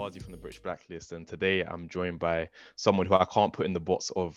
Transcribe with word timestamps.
From 0.00 0.32
the 0.32 0.38
British 0.38 0.62
Blacklist, 0.62 1.12
and 1.12 1.28
today 1.28 1.62
I'm 1.62 1.86
joined 1.86 2.18
by 2.18 2.48
someone 2.74 3.04
who 3.04 3.12
I 3.14 3.26
can't 3.26 3.52
put 3.52 3.66
in 3.66 3.74
the 3.74 3.80
box 3.80 4.10
of 4.16 4.34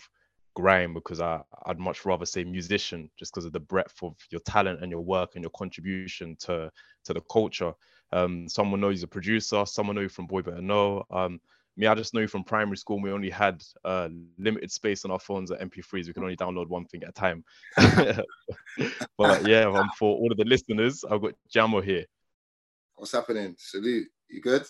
grime 0.54 0.92
because 0.92 1.22
I, 1.22 1.40
I'd 1.64 1.80
much 1.80 2.04
rather 2.04 2.26
say 2.26 2.44
musician 2.44 3.10
just 3.18 3.32
because 3.32 3.46
of 3.46 3.54
the 3.54 3.60
breadth 3.60 4.02
of 4.02 4.14
your 4.30 4.42
talent 4.42 4.82
and 4.82 4.90
your 4.90 5.00
work 5.00 5.30
and 5.34 5.42
your 5.42 5.50
contribution 5.56 6.36
to 6.40 6.70
to 7.06 7.14
the 7.14 7.22
culture. 7.22 7.72
Um, 8.12 8.46
someone 8.46 8.78
knows 8.78 9.00
you're 9.00 9.06
a 9.06 9.08
producer, 9.08 9.64
someone 9.64 9.96
knows 9.96 10.02
you 10.02 10.08
from 10.10 10.26
Boy 10.26 10.42
Better 10.42 10.60
Know. 10.60 11.02
Um, 11.10 11.40
me, 11.78 11.86
I 11.86 11.94
just 11.94 12.12
know 12.12 12.20
you 12.20 12.28
from 12.28 12.44
primary 12.44 12.76
school. 12.76 13.00
We 13.00 13.10
only 13.10 13.30
had 13.30 13.64
uh, 13.86 14.10
limited 14.38 14.70
space 14.70 15.06
on 15.06 15.10
our 15.10 15.18
phones 15.18 15.50
at 15.50 15.60
MP3s. 15.60 16.06
We 16.06 16.12
could 16.12 16.22
only 16.22 16.36
download 16.36 16.68
one 16.68 16.84
thing 16.84 17.02
at 17.04 17.08
a 17.08 17.12
time. 17.12 17.42
but 19.16 19.48
yeah, 19.48 19.64
um, 19.64 19.88
for 19.98 20.14
all 20.14 20.30
of 20.30 20.36
the 20.36 20.44
listeners, 20.44 21.04
I've 21.10 21.22
got 21.22 21.32
Jammer 21.50 21.80
here. 21.80 22.04
What's 22.96 23.12
happening? 23.12 23.56
Salute. 23.58 24.08
You 24.28 24.42
good? 24.42 24.66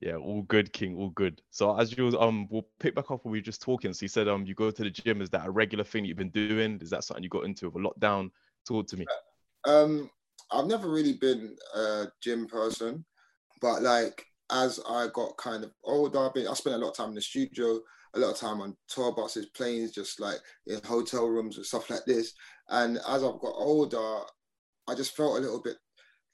Yeah, 0.00 0.16
all 0.16 0.42
good, 0.42 0.72
King, 0.72 0.96
all 0.96 1.10
good. 1.10 1.40
So 1.50 1.78
as 1.78 1.96
you 1.96 2.18
um, 2.20 2.46
we'll 2.50 2.66
pick 2.78 2.94
back 2.94 3.10
up 3.10 3.24
when 3.24 3.32
we 3.32 3.38
were 3.38 3.44
just 3.44 3.62
talking. 3.62 3.92
So 3.92 4.04
you 4.04 4.08
said 4.08 4.28
um, 4.28 4.44
you 4.46 4.54
go 4.54 4.70
to 4.70 4.82
the 4.82 4.90
gym. 4.90 5.20
Is 5.20 5.30
that 5.30 5.46
a 5.46 5.50
regular 5.50 5.84
thing 5.84 6.04
you've 6.04 6.16
been 6.16 6.30
doing? 6.30 6.78
Is 6.80 6.90
that 6.90 7.04
something 7.04 7.22
you 7.22 7.30
got 7.30 7.44
into 7.44 7.70
with 7.70 7.84
a 7.84 7.88
lockdown? 7.88 8.30
Talk 8.66 8.86
to 8.88 8.96
me. 8.96 9.06
Um, 9.64 10.10
I've 10.50 10.66
never 10.66 10.88
really 10.88 11.14
been 11.14 11.56
a 11.74 12.06
gym 12.22 12.46
person, 12.46 13.04
but 13.60 13.82
like 13.82 14.24
as 14.50 14.80
I 14.88 15.08
got 15.12 15.36
kind 15.36 15.64
of 15.64 15.72
older, 15.84 16.18
I've 16.18 16.34
been, 16.34 16.48
I 16.48 16.54
spent 16.54 16.76
a 16.76 16.78
lot 16.78 16.90
of 16.90 16.96
time 16.96 17.10
in 17.10 17.14
the 17.14 17.20
studio, 17.20 17.80
a 18.14 18.18
lot 18.18 18.32
of 18.32 18.38
time 18.38 18.60
on 18.60 18.76
tour 18.88 19.12
buses, 19.12 19.46
planes, 19.46 19.92
just 19.92 20.20
like 20.20 20.38
in 20.66 20.80
hotel 20.84 21.26
rooms 21.26 21.56
and 21.56 21.66
stuff 21.66 21.90
like 21.90 22.04
this. 22.06 22.32
And 22.68 22.98
as 23.08 23.22
I've 23.24 23.40
got 23.40 23.54
older, 23.54 24.20
I 24.88 24.94
just 24.94 25.16
felt 25.16 25.38
a 25.38 25.40
little 25.40 25.62
bit 25.62 25.76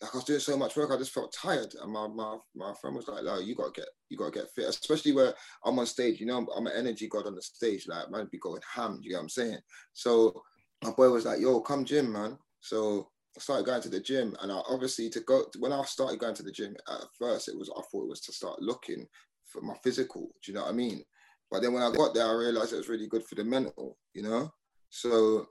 like 0.00 0.14
I 0.14 0.16
was 0.16 0.24
doing 0.24 0.40
so 0.40 0.56
much 0.56 0.76
work, 0.76 0.90
I 0.90 0.96
just 0.96 1.12
felt 1.12 1.32
tired. 1.32 1.74
And 1.80 1.92
my 1.92 2.08
my, 2.08 2.36
my 2.54 2.72
friend 2.80 2.96
was 2.96 3.08
like, 3.08 3.24
"No, 3.24 3.38
you 3.38 3.54
gotta 3.54 3.72
get 3.72 3.88
you 4.08 4.18
gotta 4.18 4.32
get 4.32 4.50
fit, 4.54 4.68
especially 4.68 5.12
where 5.12 5.34
I'm 5.64 5.78
on 5.78 5.86
stage. 5.86 6.20
You 6.20 6.26
know, 6.26 6.38
I'm, 6.38 6.46
I'm 6.56 6.66
an 6.66 6.76
energy 6.76 7.08
god 7.08 7.26
on 7.26 7.34
the 7.34 7.42
stage. 7.42 7.86
Like, 7.88 8.10
man, 8.10 8.28
be 8.30 8.38
going 8.38 8.60
ham. 8.74 8.98
You 9.02 9.10
get 9.10 9.16
what 9.16 9.22
I'm 9.22 9.28
saying? 9.28 9.58
So 9.92 10.42
my 10.82 10.90
boy 10.90 11.10
was 11.10 11.24
like, 11.24 11.40
"Yo, 11.40 11.60
come 11.60 11.84
gym, 11.84 12.12
man." 12.12 12.38
So 12.60 13.08
I 13.36 13.40
started 13.40 13.66
going 13.66 13.82
to 13.82 13.88
the 13.88 14.00
gym, 14.00 14.36
and 14.42 14.52
I 14.52 14.60
obviously 14.68 15.10
to 15.10 15.20
go 15.20 15.44
when 15.58 15.72
I 15.72 15.82
started 15.84 16.18
going 16.18 16.34
to 16.34 16.42
the 16.42 16.52
gym 16.52 16.76
at 16.88 17.04
first, 17.18 17.48
it 17.48 17.56
was 17.58 17.70
I 17.70 17.80
thought 17.90 18.04
it 18.04 18.10
was 18.10 18.20
to 18.22 18.32
start 18.32 18.60
looking 18.60 19.06
for 19.46 19.62
my 19.62 19.74
physical. 19.82 20.28
Do 20.42 20.52
you 20.52 20.54
know 20.54 20.62
what 20.62 20.70
I 20.70 20.74
mean? 20.74 21.02
But 21.50 21.62
then 21.62 21.72
when 21.72 21.82
I 21.82 21.92
got 21.92 22.14
there, 22.14 22.26
I 22.26 22.32
realized 22.32 22.72
it 22.72 22.78
was 22.78 22.88
really 22.88 23.06
good 23.06 23.24
for 23.24 23.36
the 23.36 23.44
mental. 23.44 23.96
You 24.12 24.22
know, 24.22 24.50
so 24.90 25.46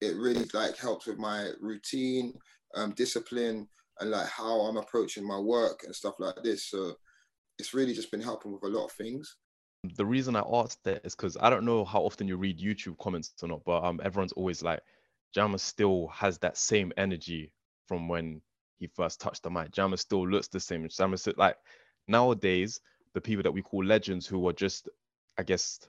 it 0.00 0.16
really 0.16 0.46
like 0.52 0.76
helps 0.76 1.06
with 1.06 1.18
my 1.18 1.50
routine, 1.60 2.34
um, 2.74 2.92
discipline, 2.96 3.68
and 4.00 4.10
like 4.10 4.28
how 4.28 4.60
I'm 4.62 4.76
approaching 4.76 5.26
my 5.26 5.38
work 5.38 5.82
and 5.84 5.94
stuff 5.94 6.14
like 6.18 6.42
this. 6.42 6.70
So 6.70 6.94
it's 7.58 7.74
really 7.74 7.94
just 7.94 8.10
been 8.10 8.20
helping 8.20 8.52
with 8.52 8.62
a 8.64 8.68
lot 8.68 8.86
of 8.86 8.92
things. 8.92 9.36
The 9.96 10.06
reason 10.06 10.34
I 10.34 10.42
asked 10.50 10.82
that 10.84 11.04
is 11.04 11.14
because 11.14 11.36
I 11.40 11.50
don't 11.50 11.64
know 11.64 11.84
how 11.84 12.00
often 12.00 12.26
you 12.26 12.36
read 12.36 12.58
YouTube 12.58 12.98
comments 12.98 13.34
or 13.42 13.48
not, 13.48 13.64
but 13.64 13.84
um, 13.84 14.00
everyone's 14.02 14.32
always 14.32 14.62
like, 14.62 14.80
Jammer 15.34 15.58
still 15.58 16.08
has 16.08 16.38
that 16.38 16.56
same 16.56 16.92
energy 16.96 17.52
from 17.86 18.08
when 18.08 18.40
he 18.78 18.86
first 18.86 19.20
touched 19.20 19.42
the 19.42 19.50
mic. 19.50 19.72
Jammer 19.72 19.96
still 19.96 20.26
looks 20.26 20.48
the 20.48 20.60
same. 20.60 20.88
Jammer 20.88 21.16
like 21.36 21.56
nowadays, 22.08 22.80
the 23.12 23.20
people 23.20 23.42
that 23.42 23.52
we 23.52 23.62
call 23.62 23.84
legends 23.84 24.26
who 24.26 24.48
are 24.48 24.52
just, 24.52 24.88
I 25.38 25.42
guess, 25.42 25.80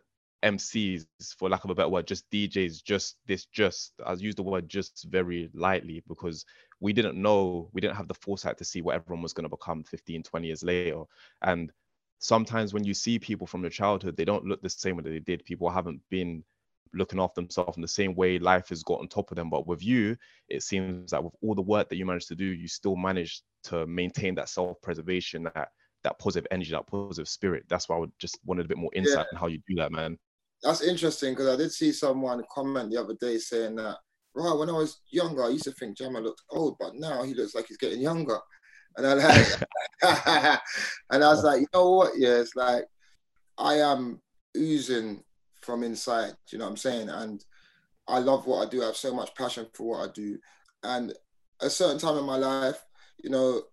MCs, 0.46 1.08
for 1.38 1.50
lack 1.50 1.64
of 1.64 1.72
a 1.72 1.76
better 1.76 1.90
word, 1.90 2.08
just 2.08 2.30
DJs, 2.30 2.84
just 2.84 3.18
this, 3.26 3.46
just 3.46 3.94
I 4.06 4.14
use 4.14 4.36
the 4.36 4.44
word 4.44 4.70
just 4.70 5.08
very 5.10 5.50
lightly 5.54 6.04
because 6.08 6.46
we 6.80 6.94
didn't 6.94 7.20
know, 7.20 7.70
we 7.74 7.82
didn't 7.82 7.98
have 7.98 8.08
the 8.08 8.14
foresight 8.14 8.58
to 8.60 8.66
see 8.66 8.82
what 8.82 8.96
everyone 8.96 9.24
was 9.24 9.34
going 9.34 9.46
to 9.46 9.50
become 9.50 9.84
15, 9.84 10.22
20 10.22 10.48
years 10.48 10.64
later. 10.64 11.02
And 11.42 11.72
sometimes 12.20 12.74
when 12.74 12.84
you 12.84 12.94
see 12.94 13.18
people 13.18 13.48
from 13.48 13.62
their 13.62 13.72
childhood, 13.72 14.16
they 14.16 14.26
don't 14.26 14.46
look 14.46 14.62
the 14.62 14.70
same 14.70 14.98
way 14.98 15.04
that 15.04 15.10
they 15.10 15.20
did. 15.20 15.46
People 15.46 15.70
haven't 15.70 16.00
been 16.12 16.44
looking 16.94 17.20
after 17.20 17.42
themselves 17.42 17.76
in 17.76 17.82
the 17.82 17.88
same 17.88 18.14
way 18.14 18.38
life 18.38 18.70
has 18.70 18.84
got 18.84 19.00
on 19.00 19.08
top 19.08 19.32
of 19.32 19.38
them. 19.38 19.50
But 19.50 19.66
with 19.66 19.84
you, 19.84 20.16
it 20.48 20.62
seems 20.62 21.10
that 21.12 21.24
with 21.24 21.34
all 21.42 21.56
the 21.56 21.62
work 21.62 21.90
that 21.90 21.96
you 21.96 22.06
managed 22.06 22.28
to 22.28 22.36
do, 22.36 22.46
you 22.46 22.68
still 22.68 22.96
managed 22.96 23.42
to 23.64 23.88
maintain 23.88 24.36
that 24.36 24.50
self-preservation, 24.50 25.50
that 25.56 25.70
that 26.04 26.20
positive 26.20 26.46
energy, 26.52 26.70
that 26.70 26.86
positive 26.86 27.28
spirit. 27.28 27.64
That's 27.68 27.90
why 27.90 27.96
I 27.96 28.00
would 28.00 28.12
just 28.20 28.38
wanted 28.46 28.66
a 28.66 28.70
bit 28.70 28.78
more 28.78 28.92
insight 28.94 29.26
yeah. 29.32 29.36
on 29.36 29.40
how 29.40 29.48
you 29.48 29.60
do 29.68 29.74
that, 29.78 29.92
man 29.92 30.20
that's 30.64 30.82
interesting 30.82 31.34
because 31.34 31.48
I 31.48 31.58
did 31.58 31.72
see 31.72 31.92
someone 31.92 32.44
comment 32.54 32.92
the 32.92 33.00
other 33.00 33.16
day 33.20 33.38
saying 33.38 33.76
that, 33.76 33.98
right, 34.36 34.58
when 34.58 34.70
I 34.70 34.74
was 34.74 35.02
younger, 35.12 35.44
I 35.44 35.50
used 35.50 35.66
to 35.66 35.72
think 35.72 35.98
Jammer 35.98 36.22
looked 36.22 36.42
old, 36.50 36.78
but 36.80 36.96
now 36.96 37.24
he 37.24 37.34
looks 37.34 37.56
like 37.56 37.68
he's 37.68 37.78
getting 37.78 38.02
younger. 38.02 38.40
And 38.98 39.06
I 39.06 39.14
like, 39.14 39.48
and 41.12 41.24
I 41.24 41.28
was 41.28 41.44
like, 41.44 41.62
you 41.62 41.68
know 41.74 41.92
what? 41.92 42.14
Yeah, 42.18 42.36
it's 42.36 42.56
like 42.56 42.86
I 43.58 43.76
am 43.76 44.22
oozing 44.58 45.24
from 45.62 45.84
inside. 45.84 46.34
You 46.52 46.60
know 46.60 46.66
what 46.66 46.72
I'm 46.72 46.78
saying? 46.78 47.10
And 47.10 47.44
I 48.08 48.20
love 48.20 48.46
what 48.46 48.66
I 48.66 48.70
do. 48.70 48.84
I 48.84 48.88
have 48.88 48.96
so 48.96 49.14
much 49.14 49.36
passion 49.36 49.68
for 49.74 49.98
what 49.98 50.10
I 50.10 50.14
do. 50.14 50.38
And 50.84 51.14
a 51.62 51.70
certain 51.70 51.98
time 51.98 52.18
in 52.18 52.26
my 52.26 52.38
life, 52.38 52.82
you 53.24 53.30
know, 53.30 53.64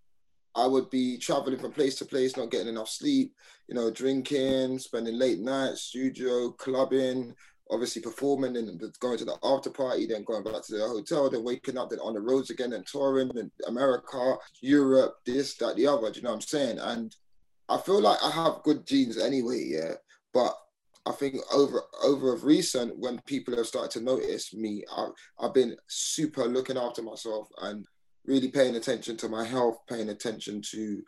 I 0.55 0.67
would 0.67 0.89
be 0.89 1.17
traveling 1.17 1.59
from 1.59 1.71
place 1.71 1.95
to 1.95 2.05
place, 2.05 2.37
not 2.37 2.51
getting 2.51 2.67
enough 2.67 2.89
sleep, 2.89 3.33
you 3.67 3.75
know, 3.75 3.89
drinking, 3.89 4.79
spending 4.79 5.17
late 5.17 5.39
nights, 5.39 5.81
studio, 5.81 6.51
clubbing, 6.51 7.33
obviously 7.71 8.01
performing 8.01 8.55
and 8.57 8.81
going 8.99 9.17
to 9.17 9.25
the 9.25 9.35
after 9.43 9.69
party, 9.69 10.05
then 10.05 10.23
going 10.23 10.43
back 10.43 10.63
to 10.63 10.77
the 10.77 10.87
hotel, 10.87 11.29
then 11.29 11.43
waking 11.43 11.77
up, 11.77 11.89
then 11.89 11.99
on 11.99 12.13
the 12.13 12.21
roads 12.21 12.49
again 12.49 12.73
and 12.73 12.85
touring 12.85 13.31
in 13.35 13.49
America, 13.67 14.35
Europe, 14.61 15.15
this, 15.25 15.55
that, 15.55 15.75
the 15.75 15.87
other. 15.87 16.11
Do 16.11 16.19
you 16.19 16.23
know 16.23 16.29
what 16.29 16.35
I'm 16.35 16.41
saying? 16.41 16.79
And 16.79 17.15
I 17.69 17.77
feel 17.77 18.01
like 18.01 18.19
I 18.23 18.29
have 18.29 18.63
good 18.63 18.85
genes 18.85 19.17
anyway, 19.17 19.63
yeah. 19.65 19.93
But 20.33 20.55
I 21.05 21.11
think 21.11 21.37
over 21.53 21.81
over 22.03 22.33
of 22.33 22.45
recent, 22.45 22.97
when 22.97 23.19
people 23.25 23.55
have 23.57 23.67
started 23.67 23.91
to 23.91 24.05
notice 24.05 24.53
me, 24.53 24.83
I, 24.95 25.07
I've 25.39 25.53
been 25.53 25.75
super 25.87 26.45
looking 26.45 26.77
after 26.77 27.01
myself 27.01 27.47
and 27.61 27.85
really 28.25 28.49
paying 28.49 28.75
attention 28.75 29.17
to 29.17 29.29
my 29.29 29.45
health, 29.45 29.79
paying 29.87 30.09
attention 30.09 30.61
to 30.71 31.03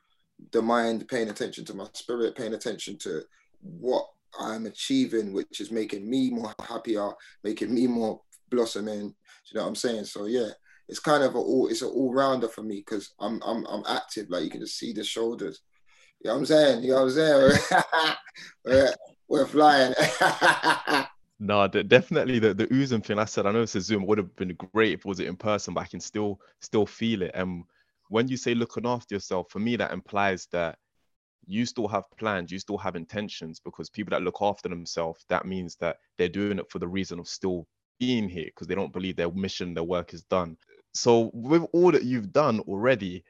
the 0.51 0.61
mind, 0.61 1.07
paying 1.07 1.29
attention 1.29 1.65
to 1.65 1.73
my 1.73 1.87
spirit, 1.93 2.35
paying 2.35 2.53
attention 2.53 2.97
to 2.99 3.21
what 3.61 4.07
I'm 4.39 4.65
achieving, 4.65 5.33
which 5.33 5.61
is 5.61 5.71
making 5.71 6.09
me 6.09 6.29
more 6.29 6.53
happier, 6.59 7.11
making 7.43 7.73
me 7.73 7.87
more 7.87 8.21
blossoming. 8.49 9.15
you 9.51 9.55
know 9.55 9.63
what 9.63 9.69
I'm 9.69 9.75
saying? 9.75 10.05
So 10.05 10.25
yeah, 10.25 10.49
it's 10.87 10.99
kind 10.99 11.23
of 11.23 11.35
a 11.35 11.37
all 11.37 11.67
it's 11.67 11.81
an 11.81 11.89
all 11.89 12.13
rounder 12.13 12.47
for 12.47 12.63
me 12.63 12.77
because 12.77 13.13
I'm 13.19 13.41
I'm 13.45 13.65
I'm 13.67 13.83
active. 13.87 14.29
Like 14.29 14.43
you 14.43 14.49
can 14.49 14.61
just 14.61 14.77
see 14.77 14.93
the 14.93 15.03
shoulders. 15.03 15.61
You 16.21 16.29
know 16.29 16.35
what 16.35 16.39
I'm 16.39 16.45
saying? 16.45 16.83
You 16.83 16.89
know 16.89 16.95
what 16.95 17.03
I'm 17.03 17.11
saying? 17.11 17.59
we're, 18.65 18.95
we're 19.27 19.45
flying. 19.45 19.93
No, 21.39 21.67
definitely 21.67 22.39
the 22.39 22.53
the 22.53 22.71
oozing 22.73 23.01
thing. 23.01 23.19
I 23.19 23.25
said 23.25 23.45
I 23.45 23.51
know 23.51 23.61
it's 23.63 23.75
a 23.75 23.81
Zoom. 23.81 24.05
would 24.05 24.17
have 24.17 24.35
been 24.35 24.55
great 24.73 24.93
if 24.93 24.99
it 25.01 25.05
was 25.05 25.19
in 25.19 25.35
person, 25.35 25.73
but 25.73 25.81
I 25.81 25.85
can 25.87 25.99
still 25.99 26.39
still 26.61 26.85
feel 26.85 27.21
it. 27.23 27.31
And 27.33 27.65
when 28.09 28.27
you 28.29 28.37
say 28.37 28.55
looking 28.55 28.85
after 28.87 29.15
yourself, 29.15 29.47
for 29.49 29.59
me 29.59 29.75
that 29.75 29.91
implies 29.91 30.47
that 30.53 30.77
you 31.47 31.65
still 31.65 31.87
have 31.89 32.05
plans, 32.17 32.51
you 32.51 32.59
still 32.59 32.77
have 32.77 32.95
intentions. 32.95 33.59
Because 33.59 33.89
people 33.89 34.11
that 34.11 34.23
look 34.23 34.37
after 34.41 34.69
themselves, 34.69 35.25
that 35.29 35.45
means 35.45 35.75
that 35.77 35.97
they're 36.17 36.29
doing 36.29 36.59
it 36.59 36.69
for 36.71 36.79
the 36.79 36.87
reason 36.87 37.19
of 37.19 37.27
still 37.27 37.67
being 37.99 38.29
here 38.29 38.45
because 38.45 38.67
they 38.67 38.75
don't 38.75 38.93
believe 38.93 39.17
their 39.17 39.31
mission, 39.31 39.73
their 39.73 39.83
work 39.83 40.13
is 40.13 40.23
done. 40.23 40.57
So 40.93 41.31
with 41.33 41.65
all 41.73 41.91
that 41.91 42.03
you've 42.03 42.31
done 42.31 42.61
already, 42.61 43.23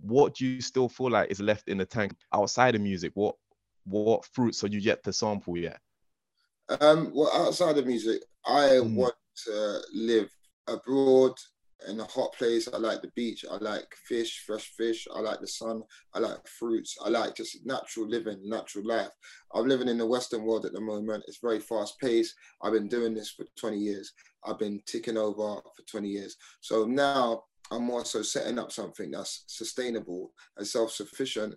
what 0.00 0.34
do 0.34 0.46
you 0.46 0.60
still 0.60 0.88
feel 0.88 1.10
like 1.10 1.30
is 1.30 1.40
left 1.40 1.68
in 1.68 1.78
the 1.78 1.86
tank 1.86 2.14
outside 2.32 2.74
of 2.74 2.80
music? 2.80 3.12
What 3.14 3.36
what 3.84 4.24
fruits 4.26 4.62
are 4.64 4.68
you 4.68 4.78
yet 4.80 5.02
to 5.04 5.12
sample 5.12 5.56
yet? 5.56 5.80
Um, 6.80 7.10
well, 7.14 7.30
outside 7.34 7.78
of 7.78 7.86
music, 7.86 8.22
I 8.46 8.80
mm. 8.82 8.94
want 8.94 9.14
to 9.44 9.80
live 9.94 10.30
abroad 10.66 11.32
in 11.88 12.00
a 12.00 12.04
hot 12.04 12.32
place. 12.34 12.68
I 12.72 12.76
like 12.76 13.02
the 13.02 13.12
beach. 13.14 13.44
I 13.50 13.56
like 13.58 13.86
fish, 14.06 14.42
fresh 14.46 14.72
fish. 14.76 15.06
I 15.14 15.20
like 15.20 15.40
the 15.40 15.46
sun. 15.46 15.82
I 16.14 16.18
like 16.18 16.46
fruits. 16.46 16.96
I 17.04 17.08
like 17.08 17.36
just 17.36 17.64
natural 17.64 18.08
living, 18.08 18.40
natural 18.44 18.86
life. 18.86 19.10
I'm 19.54 19.68
living 19.68 19.88
in 19.88 19.98
the 19.98 20.06
Western 20.06 20.44
world 20.44 20.66
at 20.66 20.72
the 20.72 20.80
moment. 20.80 21.24
It's 21.28 21.38
very 21.38 21.60
fast 21.60 21.98
paced. 22.00 22.34
I've 22.62 22.72
been 22.72 22.88
doing 22.88 23.14
this 23.14 23.30
for 23.30 23.46
20 23.58 23.78
years. 23.78 24.12
I've 24.44 24.58
been 24.58 24.80
ticking 24.86 25.16
over 25.16 25.60
for 25.76 25.82
20 25.90 26.08
years. 26.08 26.36
So 26.60 26.84
now 26.84 27.44
I'm 27.70 27.90
also 27.90 28.22
setting 28.22 28.58
up 28.58 28.72
something 28.72 29.10
that's 29.10 29.44
sustainable 29.46 30.32
and 30.56 30.66
self 30.66 30.90
sufficient 30.92 31.54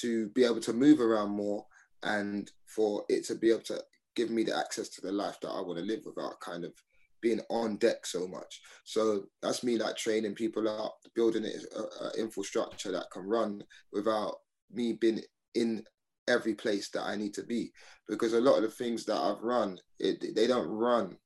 to 0.00 0.28
be 0.30 0.44
able 0.44 0.60
to 0.60 0.72
move 0.72 1.00
around 1.00 1.30
more 1.30 1.64
and 2.02 2.50
for 2.66 3.04
it 3.08 3.24
to 3.24 3.34
be 3.34 3.50
able 3.50 3.62
to 3.62 3.80
give 4.16 4.30
me 4.30 4.44
the 4.44 4.56
access 4.56 4.88
to 4.90 5.00
the 5.00 5.12
life 5.12 5.38
that 5.40 5.50
I 5.50 5.60
want 5.60 5.78
to 5.78 5.84
live 5.84 6.00
without 6.04 6.40
kind 6.40 6.64
of 6.64 6.72
being 7.20 7.40
on 7.48 7.76
deck 7.76 8.04
so 8.04 8.28
much. 8.28 8.60
So 8.84 9.24
that's 9.40 9.64
me 9.64 9.78
like 9.78 9.96
training 9.96 10.34
people 10.34 10.68
up, 10.68 10.98
building 11.14 11.44
an 11.46 11.52
uh, 11.76 12.04
uh, 12.04 12.10
infrastructure 12.18 12.92
that 12.92 13.10
can 13.10 13.22
run 13.22 13.62
without 13.92 14.36
me 14.70 14.92
being 14.92 15.20
in 15.54 15.84
every 16.28 16.54
place 16.54 16.90
that 16.90 17.02
I 17.02 17.16
need 17.16 17.32
to 17.34 17.42
be. 17.42 17.72
Because 18.08 18.34
a 18.34 18.40
lot 18.40 18.56
of 18.56 18.62
the 18.62 18.68
things 18.68 19.04
that 19.06 19.16
I've 19.16 19.42
run, 19.42 19.78
it, 19.98 20.34
they 20.34 20.46
don't 20.46 20.68
run 20.68 21.16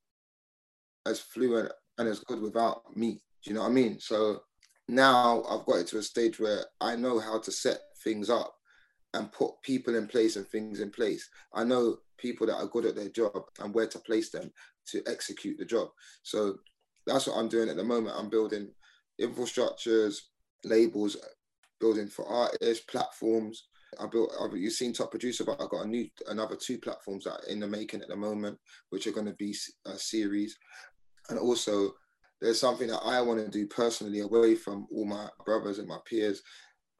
as 1.04 1.18
fluent 1.18 1.72
and 1.98 2.08
as 2.08 2.20
good 2.20 2.40
without 2.40 2.82
me. 2.96 3.20
Do 3.42 3.50
you 3.50 3.54
know 3.54 3.62
what 3.62 3.70
I 3.70 3.72
mean? 3.72 3.98
So 3.98 4.42
now 4.86 5.42
I've 5.48 5.66
got 5.66 5.80
it 5.80 5.88
to 5.88 5.98
a 5.98 6.02
stage 6.02 6.38
where 6.38 6.64
I 6.80 6.96
know 6.96 7.18
how 7.18 7.40
to 7.40 7.50
set 7.50 7.80
things 8.04 8.30
up 8.30 8.54
and 9.14 9.32
put 9.32 9.60
people 9.62 9.96
in 9.96 10.06
place 10.06 10.36
and 10.36 10.46
things 10.46 10.80
in 10.80 10.90
place. 10.90 11.28
I 11.52 11.64
know 11.64 11.98
people 12.18 12.46
that 12.46 12.56
are 12.56 12.66
good 12.66 12.84
at 12.84 12.96
their 12.96 13.08
job 13.08 13.44
and 13.60 13.74
where 13.74 13.86
to 13.86 13.98
place 14.00 14.30
them 14.30 14.50
to 14.88 15.02
execute 15.06 15.58
the 15.58 15.64
job. 15.64 15.88
So 16.22 16.56
that's 17.06 17.26
what 17.26 17.36
I'm 17.36 17.48
doing 17.48 17.68
at 17.68 17.76
the 17.76 17.84
moment. 17.84 18.16
I'm 18.18 18.28
building 18.28 18.68
infrastructures, 19.20 20.16
labels, 20.64 21.16
building 21.80 22.08
for 22.08 22.26
artists, 22.26 22.84
platforms. 22.84 23.68
I 23.98 24.06
built. 24.06 24.32
I've, 24.40 24.56
you've 24.56 24.72
seen 24.74 24.92
Top 24.92 25.10
Producer, 25.10 25.44
but 25.44 25.60
I've 25.60 25.70
got 25.70 25.86
a 25.86 25.88
new, 25.88 26.06
another 26.28 26.56
two 26.56 26.78
platforms 26.78 27.24
that 27.24 27.32
are 27.32 27.48
in 27.48 27.60
the 27.60 27.66
making 27.66 28.02
at 28.02 28.08
the 28.08 28.16
moment, 28.16 28.58
which 28.90 29.06
are 29.06 29.12
going 29.12 29.26
to 29.26 29.34
be 29.34 29.54
a 29.86 29.96
series. 29.96 30.56
And 31.30 31.38
also, 31.38 31.92
there's 32.40 32.60
something 32.60 32.88
that 32.88 33.02
I 33.04 33.20
want 33.22 33.40
to 33.40 33.50
do 33.50 33.66
personally 33.66 34.20
away 34.20 34.54
from 34.54 34.86
all 34.92 35.06
my 35.06 35.28
brothers 35.44 35.78
and 35.78 35.88
my 35.88 35.98
peers. 36.04 36.42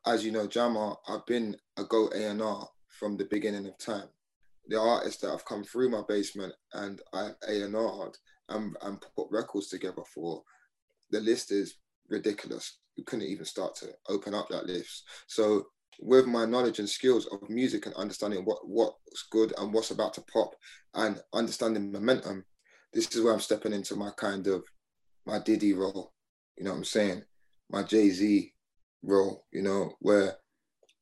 As 0.06 0.25
you 0.25 0.32
know, 0.32 0.47
Jammer, 0.47 0.94
I've 1.09 1.26
been 1.26 1.56
a 1.76 1.85
go 1.85 2.09
A&R 2.14 2.69
from 2.88 3.17
the 3.17 3.26
beginning 3.26 3.67
of 3.67 3.76
time. 3.79 4.09
The 4.69 4.81
artists 4.81 5.20
that 5.23 5.31
have 5.31 5.44
come 5.44 5.65
through 5.65 5.91
my 5.91 6.03
basement 6.06 6.53
and 6.75 7.00
I've 7.12 7.35
A&R'd 7.49 8.17
and, 8.50 8.76
and 8.82 9.05
put 9.17 9.29
records 9.31 9.69
together 9.69 10.03
for, 10.15 10.43
the 11.11 11.20
list 11.20 11.53
is 11.53 11.76
ridiculous. 12.09 12.79
You 12.97 13.05
couldn't 13.05 13.26
even 13.26 13.44
start 13.44 13.75
to 13.76 13.88
open 14.09 14.35
up 14.35 14.49
that 14.49 14.67
list. 14.67 15.05
So 15.26 15.67
with 16.00 16.26
my 16.26 16.44
knowledge 16.44 16.79
and 16.79 16.88
skills 16.88 17.26
of 17.26 17.49
music 17.49 17.87
and 17.87 17.94
understanding 17.97 18.44
what 18.44 18.59
what's 18.67 19.25
good 19.31 19.53
and 19.59 19.73
what's 19.73 19.91
about 19.91 20.15
to 20.15 20.23
pop 20.32 20.55
and 20.94 21.21
understanding 21.32 21.91
momentum, 21.91 22.44
this 22.93 23.14
is 23.14 23.23
where 23.23 23.32
I'm 23.32 23.41
stepping 23.41 23.73
into 23.73 23.97
my 23.97 24.11
kind 24.17 24.47
of 24.47 24.64
my 25.26 25.38
Diddy 25.38 25.73
role. 25.73 26.12
You 26.56 26.64
know 26.64 26.71
what 26.71 26.79
I'm 26.79 26.85
saying? 26.85 27.23
My 27.71 27.82
Jay 27.82 28.11
Z 28.11 28.53
role. 29.03 29.44
You 29.53 29.62
know 29.62 29.93
where 30.00 30.37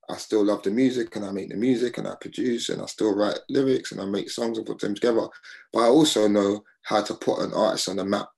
I 0.09 0.17
still 0.17 0.45
love 0.45 0.63
the 0.63 0.71
music 0.71 1.17
and 1.17 1.25
I 1.25 1.33
make 1.33 1.49
the 1.49 1.57
music 1.57 1.99
and 1.99 2.07
I 2.07 2.15
produce 2.21 2.69
and 2.69 2.81
I 2.81 2.87
still 2.87 3.15
write 3.15 3.39
lyrics 3.49 3.93
and 3.93 4.01
I 4.01 4.05
make 4.05 4.31
songs 4.31 4.59
and 4.59 4.67
put 4.67 4.79
them 4.79 4.95
together. 4.95 5.27
But 5.73 5.81
I 5.81 5.87
also 5.87 6.29
know 6.29 6.63
how 6.83 7.03
to 7.03 7.15
put 7.15 7.41
an 7.41 7.53
artist 7.53 7.89
on 7.89 7.97
the 7.97 8.05
map. 8.05 8.29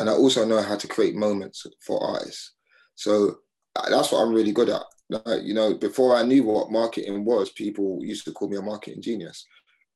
And 0.00 0.10
I 0.10 0.12
also 0.12 0.44
know 0.44 0.60
how 0.60 0.76
to 0.76 0.88
create 0.88 1.14
moments 1.14 1.64
for 1.84 2.02
artists. 2.02 2.52
So 2.96 3.38
uh, 3.76 3.88
that's 3.88 4.12
what 4.12 4.20
I'm 4.20 4.34
really 4.34 4.52
good 4.52 4.68
at. 4.68 4.82
Like, 5.08 5.42
you 5.44 5.54
know, 5.54 5.74
before 5.74 6.16
I 6.16 6.22
knew 6.22 6.42
what 6.42 6.72
marketing 6.72 7.24
was, 7.24 7.50
people 7.50 8.00
used 8.02 8.24
to 8.24 8.32
call 8.32 8.48
me 8.48 8.56
a 8.56 8.62
marketing 8.62 9.02
genius. 9.02 9.46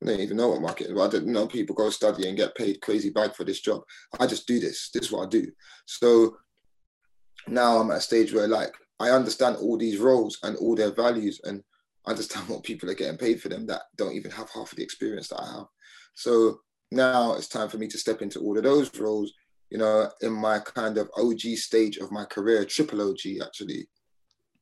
I 0.03 0.07
didn't 0.07 0.23
even 0.23 0.37
know 0.37 0.49
what 0.49 0.63
marketing 0.63 0.95
was. 0.95 1.09
I 1.09 1.19
didn't 1.19 1.33
know 1.33 1.47
people 1.47 1.75
go 1.75 1.91
study 1.91 2.29
and 2.29 2.37
get 2.37 2.55
paid 2.55 2.81
crazy 2.81 3.11
bag 3.11 3.35
for 3.35 3.45
this 3.45 3.61
job. 3.61 3.83
I 4.19 4.27
just 4.27 4.47
do 4.47 4.61
this. 4.61 4.91
This 4.95 5.07
is 5.07 5.13
what 5.13 5.27
I 5.27 5.29
do. 5.29 5.51
So 5.85 6.37
now 7.49 7.79
I'm 7.79 7.91
at 7.91 7.99
a 7.99 8.01
stage 8.01 8.33
where 8.33 8.49
like 8.49 8.73
I 9.01 9.11
understand 9.11 9.57
all 9.57 9.79
these 9.79 9.99
roles 9.99 10.39
and 10.43 10.57
all 10.59 10.77
their 10.77 10.93
values 10.93 11.41
and 11.45 11.63
understand 12.07 12.49
what 12.49 12.63
people 12.63 12.89
are 12.91 12.95
getting 12.95 13.19
paid 13.19 13.41
for 13.41 13.49
them 13.49 13.67
that 13.67 13.83
don't 13.97 14.15
even 14.15 14.31
have 14.31 14.51
half 14.51 14.71
of 14.71 14.77
the 14.77 14.85
experience 14.85 15.29
that 15.29 15.41
I 15.41 15.53
have. 15.57 15.67
So 16.15 16.61
now 16.93 17.35
it's 17.35 17.49
time 17.49 17.69
for 17.69 17.79
me 17.79 17.89
to 17.89 17.99
step 17.99 18.21
into 18.21 18.41
all 18.41 18.57
of 18.57 18.65
those 18.65 18.95
roles, 18.99 19.33
you 19.71 19.79
know, 19.79 20.11
in 20.21 20.33
my 20.33 20.59
kind 20.59 20.99
of 20.99 21.11
OG 21.17 21.41
stage 21.57 21.97
of 21.97 22.13
my 22.13 22.25
career, 22.25 22.65
triple 22.65 23.01
OG 23.01 23.43
actually. 23.45 23.89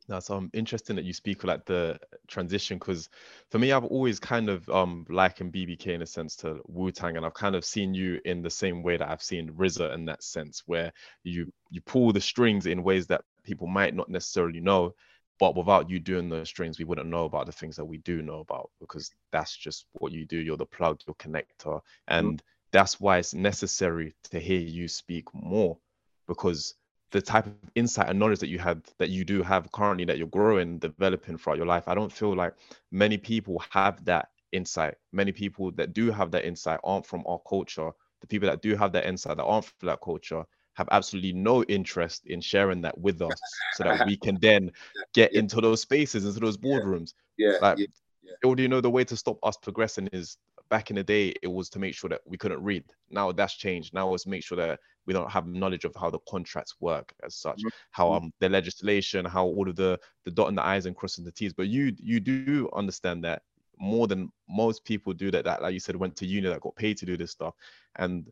That's 0.08 0.30
um 0.30 0.50
interesting 0.54 0.96
that 0.96 1.04
you 1.04 1.12
speak 1.12 1.44
like 1.44 1.66
the 1.66 1.98
transition 2.28 2.78
because 2.78 3.10
for 3.50 3.58
me 3.58 3.72
I've 3.72 3.84
always 3.84 4.18
kind 4.18 4.48
of 4.48 4.66
um 4.70 5.04
likened 5.10 5.52
BBK 5.52 5.88
in 5.88 6.02
a 6.02 6.06
sense 6.06 6.34
to 6.36 6.60
Wu 6.66 6.90
Tang 6.90 7.18
and 7.18 7.26
I've 7.26 7.34
kind 7.34 7.54
of 7.54 7.64
seen 7.64 7.92
you 7.92 8.18
in 8.24 8.40
the 8.40 8.48
same 8.48 8.82
way 8.82 8.96
that 8.96 9.08
I've 9.08 9.22
seen 9.22 9.50
RZA 9.50 9.94
in 9.94 10.06
that 10.06 10.22
sense 10.22 10.62
where 10.64 10.92
you 11.24 11.52
you 11.70 11.82
pull 11.82 12.12
the 12.12 12.22
strings 12.22 12.64
in 12.64 12.82
ways 12.82 13.06
that 13.08 13.22
people 13.48 13.66
might 13.66 13.94
not 13.94 14.08
necessarily 14.08 14.60
know 14.60 14.94
but 15.40 15.56
without 15.56 15.88
you 15.88 16.00
doing 16.00 16.28
those 16.28 16.48
strings 16.48 16.78
we 16.78 16.84
wouldn't 16.84 17.08
know 17.08 17.24
about 17.24 17.46
the 17.46 17.52
things 17.52 17.76
that 17.76 17.84
we 17.84 17.98
do 17.98 18.22
know 18.22 18.40
about 18.40 18.70
because 18.80 19.10
that's 19.30 19.56
just 19.56 19.86
what 19.92 20.10
you 20.10 20.24
do. 20.24 20.38
You're 20.38 20.56
the 20.56 20.66
plug 20.66 21.00
your 21.06 21.14
connector. 21.14 21.80
And 22.08 22.26
mm-hmm. 22.26 22.46
that's 22.72 23.00
why 23.00 23.18
it's 23.18 23.34
necessary 23.34 24.16
to 24.30 24.40
hear 24.40 24.58
you 24.58 24.88
speak 24.88 25.32
more 25.32 25.78
because 26.26 26.74
the 27.12 27.22
type 27.22 27.46
of 27.46 27.54
insight 27.76 28.08
and 28.08 28.18
knowledge 28.18 28.40
that 28.40 28.48
you 28.48 28.58
have 28.58 28.82
that 28.98 29.10
you 29.10 29.24
do 29.24 29.40
have 29.44 29.70
currently 29.70 30.04
that 30.06 30.18
you're 30.18 30.26
growing 30.26 30.78
developing 30.78 31.38
throughout 31.38 31.56
your 31.56 31.64
life 31.64 31.88
i 31.88 31.94
don't 31.94 32.12
feel 32.12 32.36
like 32.36 32.52
many 32.90 33.16
people 33.16 33.62
have 33.70 34.04
that 34.04 34.28
insight. 34.52 34.94
Many 35.12 35.32
people 35.32 35.70
that 35.72 35.92
do 35.92 36.10
have 36.10 36.30
that 36.32 36.44
insight 36.44 36.80
aren't 36.84 37.06
from 37.06 37.24
our 37.26 37.40
culture. 37.48 37.90
The 38.20 38.26
people 38.26 38.48
that 38.48 38.62
do 38.62 38.76
have 38.76 38.92
that 38.92 39.06
insight 39.06 39.36
that 39.36 39.44
aren't 39.44 39.66
from 39.66 39.88
that 39.88 40.00
culture 40.00 40.44
have 40.78 40.88
absolutely 40.92 41.32
no 41.32 41.64
interest 41.64 42.24
in 42.26 42.40
sharing 42.40 42.80
that 42.80 42.96
with 42.96 43.20
us 43.20 43.40
so 43.74 43.82
that 43.82 44.06
we 44.06 44.16
can 44.16 44.38
then 44.40 44.70
get 45.12 45.32
yeah. 45.32 45.40
into 45.40 45.60
those 45.60 45.82
spaces 45.82 46.24
into 46.24 46.38
those 46.38 46.56
boardrooms 46.56 47.14
yeah, 47.36 47.54
like 47.60 47.78
yeah, 47.78 47.86
yeah. 48.22 48.54
do 48.54 48.62
you 48.62 48.68
know 48.68 48.80
the 48.80 48.88
way 48.88 49.02
to 49.02 49.16
stop 49.16 49.36
us 49.42 49.56
progressing 49.56 50.06
is 50.12 50.38
back 50.70 50.90
in 50.90 50.96
the 50.96 51.02
day 51.02 51.34
it 51.42 51.48
was 51.48 51.68
to 51.68 51.80
make 51.80 51.94
sure 51.94 52.08
that 52.08 52.20
we 52.26 52.38
couldn't 52.38 52.62
read 52.62 52.84
now 53.10 53.32
that's 53.32 53.54
changed 53.54 53.92
now 53.92 54.14
it's 54.14 54.24
make 54.24 54.44
sure 54.44 54.56
that 54.56 54.78
we 55.04 55.12
don't 55.12 55.30
have 55.30 55.48
knowledge 55.48 55.84
of 55.84 55.92
how 55.96 56.08
the 56.08 56.20
contracts 56.30 56.76
work 56.78 57.12
as 57.24 57.34
such 57.34 57.58
mm-hmm. 57.58 57.68
how 57.90 58.12
um 58.12 58.32
the 58.38 58.48
legislation 58.48 59.24
how 59.24 59.46
all 59.46 59.68
of 59.68 59.74
the 59.74 59.98
the 60.24 60.30
dotting 60.30 60.54
the 60.54 60.64
i's 60.64 60.86
and 60.86 60.94
crossing 60.94 61.24
the 61.24 61.32
t's 61.32 61.52
but 61.52 61.66
you 61.66 61.92
you 61.98 62.20
do 62.20 62.70
understand 62.72 63.24
that 63.24 63.42
more 63.80 64.06
than 64.06 64.30
most 64.48 64.84
people 64.84 65.12
do 65.12 65.30
that 65.30 65.44
that 65.44 65.60
like 65.60 65.74
you 65.74 65.80
said 65.80 65.96
went 65.96 66.14
to 66.14 66.26
uni 66.26 66.48
that 66.48 66.60
got 66.60 66.76
paid 66.76 66.96
to 66.96 67.06
do 67.06 67.16
this 67.16 67.32
stuff 67.32 67.54
and 67.96 68.30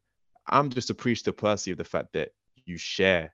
i'm 0.48 0.70
just 0.70 0.90
appreciative 0.90 1.37
personally 1.37 1.72
of 1.72 1.78
the 1.78 1.84
fact 1.84 2.12
that 2.12 2.31
you 2.64 2.76
share 2.76 3.32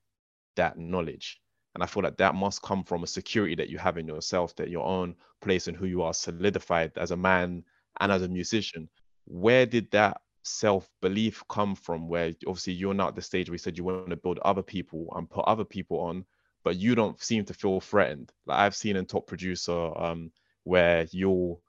that 0.56 0.78
knowledge. 0.78 1.40
And 1.74 1.82
I 1.82 1.86
feel 1.86 2.02
like 2.02 2.18
that 2.18 2.34
must 2.34 2.60
come 2.62 2.84
from 2.84 3.02
a 3.02 3.06
security 3.06 3.54
that 3.54 3.70
you 3.70 3.78
have 3.78 3.96
in 3.96 4.06
yourself, 4.06 4.54
that 4.56 4.68
your 4.68 4.84
own 4.84 5.14
place 5.40 5.68
and 5.68 5.76
who 5.76 5.86
you 5.86 6.02
are 6.02 6.12
solidified 6.12 6.92
as 6.96 7.10
a 7.10 7.16
man 7.16 7.64
and 8.00 8.12
as 8.12 8.22
a 8.22 8.28
musician. 8.28 8.88
Where 9.24 9.64
did 9.64 9.90
that 9.92 10.20
self 10.42 10.90
belief 11.00 11.42
come 11.48 11.74
from? 11.74 12.08
Where 12.08 12.34
obviously 12.46 12.74
you're 12.74 12.92
not 12.92 13.08
at 13.08 13.14
the 13.14 13.22
stage 13.22 13.48
where 13.48 13.54
you 13.54 13.58
said 13.58 13.78
you 13.78 13.84
want 13.84 14.10
to 14.10 14.16
build 14.16 14.38
other 14.40 14.62
people 14.62 15.06
and 15.16 15.30
put 15.30 15.46
other 15.46 15.64
people 15.64 16.00
on 16.00 16.26
but 16.64 16.76
you 16.76 16.94
don't 16.94 17.20
seem 17.20 17.44
to 17.44 17.54
feel 17.54 17.80
threatened. 17.80 18.32
Like 18.46 18.58
i've 18.58 18.76
seen 18.76 18.96
in 18.96 19.06
top 19.06 19.26
producer 19.26 19.90
um 19.98 20.30
where 20.64 21.08
you'll 21.10 21.60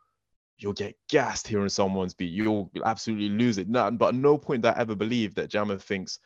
you'll 0.58 0.74
get 0.74 0.96
gassed 1.10 1.48
hearing 1.48 1.70
someone's 1.70 2.14
beat 2.14 2.32
you'll 2.32 2.70
absolutely 2.86 3.30
lose 3.30 3.58
it. 3.58 3.68
No, 3.68 3.90
but 3.92 4.10
at 4.10 4.16
no 4.16 4.38
point 4.38 4.62
that 4.64 4.78
I 4.78 4.82
ever 4.82 4.96
believe 4.96 5.36
that 5.36 5.50
jammer 5.50 5.78
thinks 5.78 6.20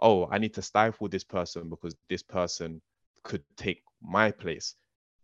oh 0.00 0.28
i 0.30 0.38
need 0.38 0.54
to 0.54 0.62
stifle 0.62 1.08
this 1.08 1.24
person 1.24 1.68
because 1.68 1.94
this 2.08 2.22
person 2.22 2.80
could 3.22 3.42
take 3.56 3.82
my 4.02 4.30
place. 4.30 4.74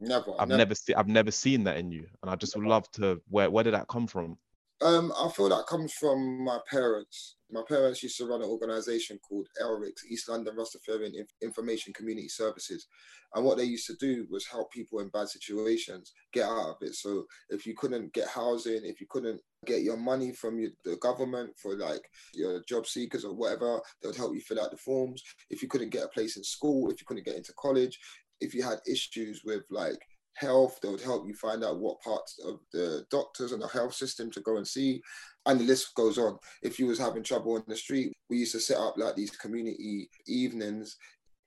Never 0.01 0.33
i've 0.39 0.49
never, 0.49 0.59
never 0.59 0.75
seen 0.75 0.97
i've 0.97 1.09
never 1.09 1.31
seen 1.31 1.65
that 1.65 1.77
in 1.77 1.91
you 1.91 2.07
and 2.23 2.31
i 2.31 2.37
just 2.37 2.57
would 2.57 2.67
love 2.67 2.89
to 2.93 3.21
where 3.29 3.51
where 3.51 3.65
did 3.65 3.75
that 3.75 3.89
come 3.89 4.07
from 4.07 4.39
um, 4.81 5.13
I 5.19 5.29
feel 5.31 5.49
that 5.49 5.67
comes 5.67 5.93
from 5.93 6.45
my 6.45 6.59
parents. 6.71 7.37
My 7.51 7.63
parents 7.67 8.03
used 8.03 8.19
to 8.19 8.27
run 8.27 8.43
an 8.43 8.49
organization 8.49 9.19
called 9.27 9.49
ELRICS, 9.61 10.05
East 10.11 10.29
London 10.29 10.55
Rastafarian 10.57 11.13
Information 11.43 11.93
Community 11.93 12.29
Services. 12.29 12.87
And 13.35 13.45
what 13.45 13.57
they 13.57 13.65
used 13.65 13.87
to 13.87 13.97
do 13.97 14.27
was 14.31 14.47
help 14.47 14.71
people 14.71 15.01
in 15.01 15.09
bad 15.09 15.29
situations 15.29 16.13
get 16.33 16.45
out 16.45 16.71
of 16.71 16.77
it. 16.83 16.95
So 16.95 17.25
if 17.51 17.67
you 17.67 17.75
couldn't 17.75 18.13
get 18.13 18.29
housing, 18.29 18.83
if 18.85 19.01
you 19.01 19.07
couldn't 19.11 19.41
get 19.67 19.83
your 19.83 19.97
money 19.97 20.33
from 20.33 20.59
your, 20.59 20.71
the 20.85 20.97
government 20.97 21.51
for 21.61 21.77
like 21.77 22.03
your 22.35 22.63
job 22.69 22.87
seekers 22.87 23.25
or 23.25 23.35
whatever, 23.35 23.81
they 24.01 24.09
would 24.09 24.17
help 24.17 24.35
you 24.35 24.41
fill 24.41 24.61
out 24.61 24.71
the 24.71 24.77
forms. 24.77 25.23
If 25.51 25.63
you 25.63 25.69
couldn't 25.69 25.91
get 25.91 26.05
a 26.05 26.09
place 26.09 26.37
in 26.37 26.45
school, 26.45 26.91
if 26.91 27.01
you 27.01 27.07
couldn't 27.07 27.27
get 27.27 27.37
into 27.37 27.53
college, 27.59 27.99
if 28.41 28.55
you 28.55 28.63
had 28.63 28.79
issues 28.87 29.43
with 29.45 29.63
like 29.71 29.99
health. 30.39 30.79
They 30.83 30.89
would 30.89 31.01
help 31.01 31.27
you 31.27 31.35
find 31.35 31.65
out 31.65 31.81
what 31.81 32.01
parts 32.01 32.39
of 32.45 32.61
the 32.73 33.05
doctors 33.11 33.53
and 33.53 33.63
the 33.63 33.69
health 33.69 33.95
system 33.95 34.31
to 34.33 34.41
go 34.41 34.57
and 34.57 34.67
see. 34.67 35.01
And 35.47 35.61
the 35.61 35.65
list 35.65 35.95
goes 35.95 36.19
on. 36.19 36.39
If 36.63 36.79
you 36.79 36.87
was 36.87 36.99
having 36.99 37.23
trouble 37.23 37.55
on 37.55 37.65
the 37.67 37.77
street, 37.77 38.13
we 38.29 38.39
used 38.39 38.53
to 38.53 38.61
set 38.61 38.79
up 38.79 38.95
like 38.97 39.17
these 39.17 39.31
community 39.31 40.09
evenings 40.27 40.97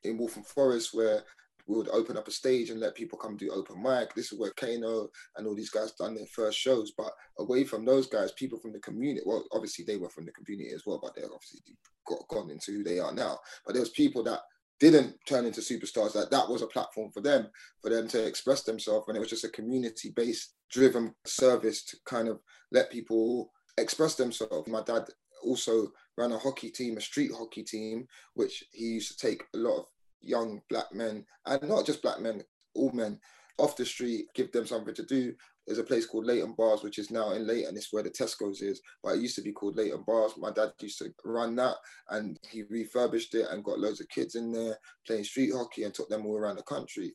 in 0.03 0.17
Waltham 0.17 0.43
Forest 0.43 0.89
where 0.93 1.23
we 1.67 1.77
would 1.77 1.89
open 1.89 2.17
up 2.17 2.27
a 2.27 2.31
stage 2.31 2.69
and 2.69 2.79
let 2.79 2.95
people 2.95 3.17
come 3.17 3.37
do 3.37 3.51
open 3.51 3.81
mic. 3.81 4.13
This 4.13 4.31
is 4.31 4.39
where 4.39 4.51
Kano 4.51 5.09
and 5.37 5.47
all 5.47 5.55
these 5.55 5.69
guys 5.69 5.93
done 5.93 6.15
their 6.15 6.25
first 6.25 6.57
shows. 6.57 6.91
But 6.97 7.11
away 7.39 7.63
from 7.63 7.85
those 7.85 8.07
guys, 8.07 8.31
people 8.33 8.59
from 8.59 8.73
the 8.73 8.79
community, 8.79 9.21
well, 9.25 9.45
obviously 9.51 9.85
they 9.85 9.97
were 9.97 10.09
from 10.09 10.25
the 10.25 10.31
community 10.31 10.73
as 10.73 10.83
well, 10.85 10.99
but 11.01 11.15
they're 11.15 11.25
obviously 11.25 11.61
got 12.07 12.27
gone 12.27 12.49
into 12.49 12.71
who 12.71 12.83
they 12.83 12.99
are 12.99 13.13
now. 13.13 13.37
But 13.65 13.73
there 13.73 13.81
was 13.81 13.91
people 13.91 14.23
that 14.23 14.41
didn't 14.81 15.15
turn 15.27 15.45
into 15.45 15.61
superstars 15.61 16.11
that 16.13 16.31
that 16.31 16.49
was 16.49 16.63
a 16.63 16.67
platform 16.67 17.11
for 17.11 17.21
them 17.21 17.47
for 17.81 17.89
them 17.89 18.07
to 18.09 18.25
express 18.25 18.63
themselves. 18.63 19.07
And 19.07 19.15
it 19.15 19.19
was 19.19 19.29
just 19.29 19.45
a 19.45 19.49
community 19.49 20.11
based 20.13 20.55
driven 20.71 21.13
service 21.25 21.85
to 21.85 21.97
kind 22.05 22.27
of 22.27 22.39
let 22.71 22.91
people 22.91 23.51
express 23.77 24.15
themselves. 24.15 24.67
My 24.67 24.81
dad 24.81 25.05
also 25.43 25.87
ran 26.17 26.31
a 26.31 26.37
hockey 26.37 26.69
team 26.69 26.97
a 26.97 27.01
street 27.01 27.31
hockey 27.35 27.63
team 27.63 28.05
which 28.33 28.63
he 28.71 28.85
used 28.85 29.17
to 29.17 29.27
take 29.27 29.43
a 29.53 29.57
lot 29.57 29.79
of 29.79 29.85
young 30.19 30.61
black 30.69 30.93
men 30.93 31.25
and 31.45 31.63
not 31.63 31.85
just 31.85 32.01
black 32.01 32.19
men 32.19 32.43
all 32.75 32.91
men 32.91 33.19
off 33.57 33.75
the 33.75 33.85
street 33.85 34.25
give 34.33 34.51
them 34.51 34.65
something 34.65 34.93
to 34.95 35.05
do 35.05 35.33
there's 35.67 35.79
a 35.79 35.83
place 35.83 36.05
called 36.05 36.25
Leyton 36.25 36.55
Baths, 36.57 36.83
which 36.83 36.97
is 36.97 37.11
now 37.11 37.31
in 37.31 37.45
Leyton. 37.45 37.77
It's 37.77 37.93
where 37.93 38.03
the 38.03 38.09
Tesco's 38.09 38.61
is, 38.61 38.81
but 39.03 39.15
it 39.15 39.21
used 39.21 39.35
to 39.35 39.41
be 39.41 39.51
called 39.51 39.77
Leyton 39.77 40.03
Baths. 40.07 40.33
My 40.37 40.51
dad 40.51 40.71
used 40.81 40.97
to 40.99 41.13
run 41.23 41.55
that, 41.57 41.75
and 42.09 42.37
he 42.49 42.63
refurbished 42.63 43.35
it 43.35 43.47
and 43.49 43.63
got 43.63 43.79
loads 43.79 44.01
of 44.01 44.09
kids 44.09 44.35
in 44.35 44.51
there 44.51 44.77
playing 45.05 45.23
street 45.23 45.51
hockey 45.53 45.83
and 45.83 45.93
took 45.93 46.09
them 46.09 46.25
all 46.25 46.37
around 46.37 46.57
the 46.57 46.63
country. 46.63 47.13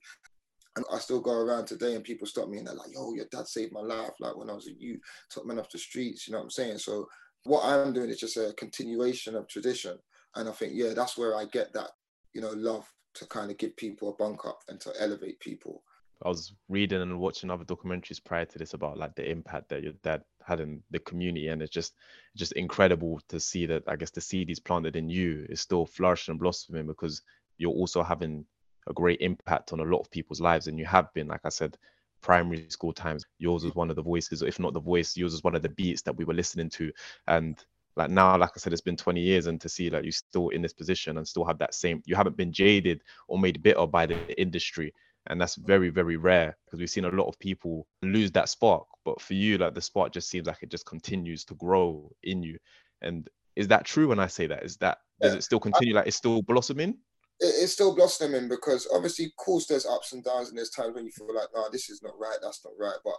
And 0.77 0.85
I 0.93 0.99
still 0.99 1.21
go 1.21 1.33
around 1.33 1.67
today 1.67 1.95
and 1.95 2.05
people 2.05 2.27
stop 2.27 2.49
me 2.49 2.59
and 2.59 2.67
they're 2.67 2.75
like, 2.75 2.93
yo, 2.93 3.15
your 3.15 3.25
dad 3.33 3.49
saved 3.49 3.73
my 3.73 3.81
life. 3.81 4.13
Like 4.21 4.37
when 4.37 4.51
I 4.51 4.53
was 4.53 4.69
a 4.69 4.75
youth, 4.79 5.01
took 5.31 5.47
men 5.47 5.59
off 5.59 5.71
the 5.71 5.79
streets, 5.79 6.29
you 6.29 6.33
know 6.33 6.39
what 6.39 6.45
I'm 6.45 6.51
saying? 6.51 6.79
So 6.79 7.07
what 7.45 7.65
I'm 7.65 7.95
doing 7.95 8.11
is 8.11 8.21
just 8.21 8.37
a 8.37 8.55
continuation 8.59 9.35
of 9.37 9.49
tradition. 9.49 9.97
And 10.35 10.49
I 10.49 10.53
think, 10.53 10.73
yeah, 10.75 10.93
that's 10.95 11.17
where 11.17 11.35
I 11.35 11.47
get 11.47 11.73
that, 11.73 11.91
you 12.35 12.43
know, 12.43 12.51
love 12.51 12.87
to 13.15 13.27
kind 13.27 13.51
of 13.51 13.57
give 13.57 13.75
people 13.77 14.11
a 14.11 14.23
bunk 14.23 14.45
up 14.45 14.59
and 14.69 14.79
to 14.83 14.93
elevate 15.01 15.41
people. 15.41 15.83
I 16.25 16.29
was 16.29 16.55
reading 16.69 17.03
and 17.03 17.19
watching 17.19 17.51
other 17.51 17.65
documentaries 17.65 18.25
prior 18.25 18.47
to 18.47 18.59
this 18.59 18.75
about 18.75 18.97
like 18.97 19.15
the 19.15 19.31
impact 19.31 19.69
that 19.69 19.83
your 19.83 19.93
dad 20.03 20.23
had 20.45 20.61
in 20.61 20.83
the 20.91 20.99
community, 21.01 21.49
and 21.49 21.61
it's 21.61 21.73
just 21.73 21.95
just 22.37 22.53
incredible 22.53 23.21
to 23.29 23.39
see 23.39 23.67
that 23.67 23.83
I 23.87 23.97
guess 23.97 24.11
the 24.11 24.21
seed 24.21 24.49
he's 24.49 24.61
planted 24.61 24.97
in 24.97 25.11
you 25.11 25.47
is 25.49 25.61
still 25.61 25.85
flourishing 25.85 26.33
and 26.33 26.41
blossoming 26.41 26.87
because 26.87 27.23
you're 27.59 27.73
also 27.73 28.03
having 28.03 28.47
a 28.89 28.93
great 28.93 29.21
impact 29.21 29.73
on 29.73 29.81
a 29.81 29.85
lot 29.85 30.01
of 30.01 30.11
people's 30.11 30.41
lives, 30.41 30.69
and 30.69 30.79
you 30.79 30.87
have 30.87 31.13
been, 31.13 31.29
like 31.29 31.45
I 31.45 31.51
said, 31.51 31.77
primary 32.23 32.67
school 32.71 32.93
times. 32.93 33.27
Yours 33.39 33.65
was 33.65 33.75
one 33.75 33.91
of 33.91 33.97
the 33.97 34.03
voices, 34.03 34.43
if 34.43 34.59
not 34.59 34.73
the 34.73 34.81
voice, 34.81 35.17
yours 35.17 35.33
was 35.33 35.45
one 35.45 35.55
of 35.55 35.63
the 35.63 35.69
beats 35.69 36.03
that 36.03 36.17
we 36.17 36.25
were 36.25 36.35
listening 36.35 36.71
to, 36.71 36.91
and 37.27 37.63
like 37.97 38.11
now, 38.11 38.37
like 38.37 38.51
I 38.55 38.59
said, 38.59 38.73
it's 38.73 38.83
been 38.83 38.97
20 38.97 39.21
years, 39.21 39.47
and 39.47 39.61
to 39.61 39.69
see 39.69 39.91
like 39.91 40.05
you 40.05 40.13
still 40.13 40.49
in 40.51 40.63
this 40.63 40.73
position 40.73 41.19
and 41.19 41.29
still 41.29 41.45
have 41.45 41.59
that 41.59 41.75
same, 41.75 42.03
you 42.07 42.15
haven't 42.15 42.37
been 42.37 42.53
jaded 42.53 43.03
or 43.29 43.39
made 43.39 43.63
bitter 43.63 43.87
by 43.87 44.07
the 44.07 44.41
industry 44.41 44.95
and 45.29 45.41
that's 45.41 45.57
very 45.57 45.89
very 45.89 46.17
rare 46.17 46.57
because 46.65 46.79
we've 46.79 46.91
seen 46.91 47.05
a 47.05 47.11
lot 47.11 47.29
of 47.29 47.39
people 47.39 47.87
lose 48.03 48.31
that 48.33 48.49
spark. 48.49 48.87
But 49.05 49.21
for 49.21 49.35
you 49.35 49.59
like 49.59 49.75
the 49.75 49.81
spark 49.81 50.13
just 50.13 50.29
seems 50.29 50.47
like 50.47 50.63
it 50.63 50.71
just 50.71 50.87
continues 50.87 51.45
to 51.47 51.55
grow 51.55 52.11
in 52.23 52.43
you. 52.43 52.59
And 53.03 53.29
is 53.55 53.69
that 53.69 53.85
true 53.85 54.09
when 54.09 54.19
i 54.19 54.27
say 54.27 54.47
that? 54.47 54.65
Is 54.65 54.77
that 54.79 54.99
does 55.21 55.35
it 55.35 55.45
still 55.45 55.61
continue? 55.61 55.95
Like 55.95 56.07
it's 56.07 56.17
still 56.17 56.43
blossoming? 56.43 56.99
It's 57.41 57.73
still 57.73 57.95
blossoming 57.95 58.49
because 58.49 58.89
obviously 58.93 59.27
of 59.27 59.37
course 59.37 59.67
there's 59.67 59.87
ups 59.87 60.13
and 60.13 60.25
downs 60.25 60.49
and 60.49 60.59
there's 60.59 60.71
times 60.71 60.95
when 60.95 61.05
you 61.05 61.13
feel 61.13 61.35
like 61.35 61.49
no 61.55 61.69
this 61.71 61.91
is 61.91 62.03
not 62.03 62.19
right 62.19 62.39
that's 62.43 62.65
not 62.65 62.75
right. 62.79 62.99
But 63.05 63.17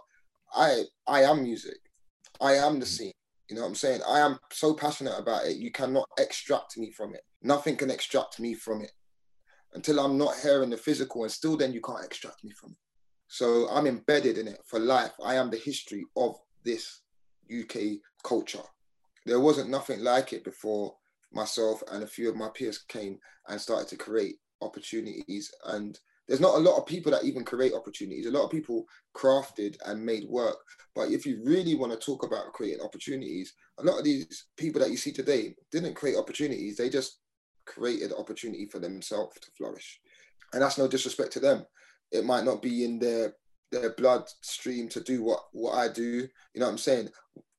i 0.54 0.82
i 1.06 1.22
am 1.22 1.42
music. 1.42 1.78
I 2.40 2.54
am 2.54 2.78
the 2.78 2.86
mm. 2.86 2.88
scene. 2.88 3.12
You 3.48 3.56
know 3.56 3.62
what 3.62 3.68
i'm 3.68 3.74
saying? 3.74 4.00
I 4.06 4.20
am 4.20 4.38
so 4.52 4.74
passionate 4.74 5.18
about 5.18 5.46
it 5.46 5.56
you 5.56 5.72
cannot 5.72 6.08
extract 6.18 6.76
me 6.76 6.90
from 6.90 7.14
it. 7.14 7.22
Nothing 7.42 7.76
can 7.76 7.90
extract 7.90 8.40
me 8.40 8.54
from 8.54 8.82
it 8.82 8.92
until 9.74 10.00
I'm 10.00 10.16
not 10.16 10.36
here 10.42 10.62
in 10.62 10.70
the 10.70 10.76
physical, 10.76 11.22
and 11.22 11.32
still 11.32 11.56
then 11.56 11.72
you 11.72 11.80
can't 11.80 12.04
extract 12.04 12.44
me 12.44 12.52
from 12.52 12.70
it. 12.72 12.78
So 13.28 13.68
I'm 13.70 13.86
embedded 13.86 14.38
in 14.38 14.48
it 14.48 14.60
for 14.66 14.78
life. 14.78 15.12
I 15.22 15.34
am 15.34 15.50
the 15.50 15.58
history 15.58 16.04
of 16.16 16.36
this 16.64 17.02
UK 17.52 17.98
culture. 18.24 18.62
There 19.26 19.40
wasn't 19.40 19.70
nothing 19.70 20.00
like 20.00 20.32
it 20.32 20.44
before 20.44 20.94
myself 21.32 21.82
and 21.92 22.02
a 22.02 22.06
few 22.06 22.30
of 22.30 22.36
my 22.36 22.48
peers 22.54 22.78
came 22.88 23.18
and 23.48 23.60
started 23.60 23.88
to 23.88 23.96
create 23.96 24.36
opportunities. 24.62 25.50
And 25.66 25.98
there's 26.26 26.40
not 26.40 26.56
a 26.56 26.60
lot 26.60 26.78
of 26.78 26.86
people 26.86 27.12
that 27.12 27.24
even 27.24 27.44
create 27.44 27.74
opportunities. 27.74 28.26
A 28.26 28.30
lot 28.30 28.44
of 28.44 28.50
people 28.50 28.86
crafted 29.14 29.76
and 29.86 30.04
made 30.04 30.24
work. 30.28 30.56
But 30.94 31.10
if 31.10 31.26
you 31.26 31.42
really 31.44 31.74
want 31.74 31.92
to 31.92 31.98
talk 31.98 32.24
about 32.24 32.52
creating 32.52 32.84
opportunities, 32.84 33.52
a 33.78 33.82
lot 33.82 33.98
of 33.98 34.04
these 34.04 34.46
people 34.56 34.80
that 34.80 34.90
you 34.90 34.96
see 34.96 35.12
today 35.12 35.54
didn't 35.70 35.94
create 35.94 36.16
opportunities. 36.16 36.76
They 36.76 36.88
just 36.88 37.20
created 37.68 38.12
opportunity 38.12 38.66
for 38.66 38.78
themselves 38.78 39.38
to 39.40 39.50
flourish. 39.56 40.00
And 40.52 40.62
that's 40.62 40.78
no 40.78 40.88
disrespect 40.88 41.32
to 41.32 41.40
them. 41.40 41.64
It 42.10 42.24
might 42.24 42.44
not 42.44 42.62
be 42.62 42.84
in 42.84 42.98
their 42.98 43.34
their 43.70 43.94
bloodstream 43.94 44.88
to 44.88 45.00
do 45.00 45.22
what 45.22 45.44
what 45.52 45.74
I 45.74 45.92
do. 45.92 46.26
You 46.54 46.60
know 46.60 46.66
what 46.66 46.72
I'm 46.72 46.78
saying? 46.78 47.10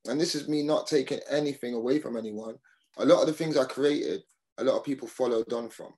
And 0.07 0.19
this 0.19 0.33
is 0.33 0.47
me 0.47 0.63
not 0.63 0.87
taking 0.87 1.19
anything 1.29 1.73
away 1.73 1.99
from 1.99 2.17
anyone. 2.17 2.55
A 2.97 3.05
lot 3.05 3.21
of 3.21 3.27
the 3.27 3.33
things 3.33 3.57
I 3.57 3.65
created, 3.65 4.21
a 4.57 4.63
lot 4.63 4.77
of 4.77 4.83
people 4.83 5.07
followed 5.07 5.53
on 5.53 5.69
from. 5.69 5.93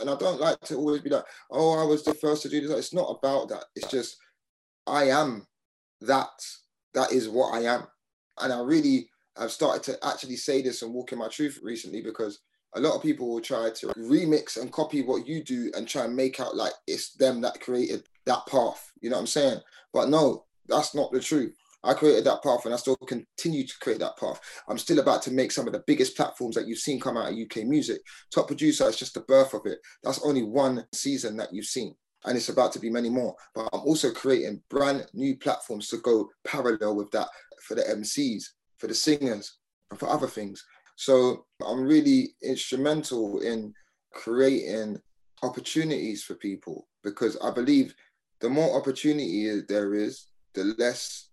And 0.00 0.08
I 0.08 0.16
don't 0.16 0.40
like 0.40 0.58
to 0.62 0.76
always 0.76 1.02
be 1.02 1.10
like, 1.10 1.24
oh, 1.50 1.80
I 1.80 1.84
was 1.84 2.02
the 2.02 2.14
first 2.14 2.42
to 2.42 2.48
do 2.48 2.60
this. 2.60 2.76
It's 2.76 2.94
not 2.94 3.18
about 3.18 3.48
that. 3.50 3.64
It's 3.76 3.90
just 3.90 4.16
I 4.86 5.04
am 5.04 5.46
that. 6.00 6.30
That 6.94 7.12
is 7.12 7.28
what 7.28 7.54
I 7.54 7.74
am. 7.74 7.86
And 8.40 8.52
I 8.52 8.60
really 8.60 9.10
have 9.36 9.52
started 9.52 9.82
to 9.84 10.06
actually 10.06 10.36
say 10.36 10.62
this 10.62 10.82
and 10.82 10.94
walk 10.94 11.12
in 11.12 11.18
my 11.18 11.28
truth 11.28 11.60
recently 11.62 12.00
because 12.00 12.40
a 12.76 12.80
lot 12.80 12.94
of 12.94 13.02
people 13.02 13.28
will 13.28 13.40
try 13.40 13.70
to 13.70 13.86
remix 13.88 14.60
and 14.60 14.70
copy 14.70 15.02
what 15.02 15.26
you 15.26 15.42
do 15.42 15.70
and 15.74 15.88
try 15.88 16.04
and 16.04 16.14
make 16.14 16.40
out 16.40 16.54
like 16.54 16.72
it's 16.86 17.14
them 17.14 17.40
that 17.40 17.60
created 17.60 18.04
that 18.26 18.46
path. 18.46 18.92
You 19.00 19.10
know 19.10 19.16
what 19.16 19.20
I'm 19.20 19.26
saying? 19.26 19.60
But 19.92 20.10
no, 20.10 20.44
that's 20.68 20.94
not 20.94 21.10
the 21.10 21.20
truth. 21.20 21.54
I 21.82 21.94
created 21.94 22.24
that 22.24 22.42
path 22.42 22.64
and 22.64 22.74
I 22.74 22.76
still 22.76 22.96
continue 22.96 23.66
to 23.66 23.78
create 23.80 24.00
that 24.00 24.18
path. 24.18 24.40
I'm 24.68 24.78
still 24.78 24.98
about 24.98 25.22
to 25.22 25.30
make 25.30 25.52
some 25.52 25.66
of 25.66 25.72
the 25.72 25.84
biggest 25.86 26.16
platforms 26.16 26.56
that 26.56 26.66
you've 26.66 26.78
seen 26.78 27.00
come 27.00 27.16
out 27.16 27.32
of 27.32 27.38
UK 27.38 27.64
music. 27.64 28.00
Top 28.30 28.48
producer 28.48 28.88
is 28.88 28.96
just 28.96 29.14
the 29.14 29.20
birth 29.20 29.54
of 29.54 29.64
it. 29.66 29.78
That's 30.02 30.24
only 30.24 30.42
one 30.42 30.84
season 30.92 31.36
that 31.38 31.54
you've 31.54 31.66
seen. 31.66 31.94
And 32.24 32.36
it's 32.36 32.48
about 32.48 32.72
to 32.72 32.80
be 32.80 32.90
many 32.90 33.08
more. 33.08 33.36
But 33.54 33.68
I'm 33.72 33.80
also 33.80 34.10
creating 34.10 34.62
brand 34.68 35.06
new 35.14 35.36
platforms 35.36 35.88
to 35.88 35.98
go 35.98 36.28
parallel 36.44 36.96
with 36.96 37.10
that 37.12 37.28
for 37.62 37.76
the 37.76 37.82
MCs, 37.82 38.42
for 38.78 38.88
the 38.88 38.94
singers, 38.94 39.58
and 39.90 40.00
for 40.00 40.08
other 40.08 40.26
things. 40.26 40.64
So 40.96 41.46
I'm 41.64 41.82
really 41.82 42.34
instrumental 42.42 43.40
in 43.40 43.72
creating 44.12 45.00
opportunities 45.42 46.24
for 46.24 46.34
people 46.34 46.88
because 47.04 47.36
I 47.42 47.50
believe 47.50 47.94
the 48.40 48.48
more 48.48 48.76
opportunity 48.76 49.60
there 49.68 49.94
is, 49.94 50.26
the 50.54 50.74
less 50.78 51.28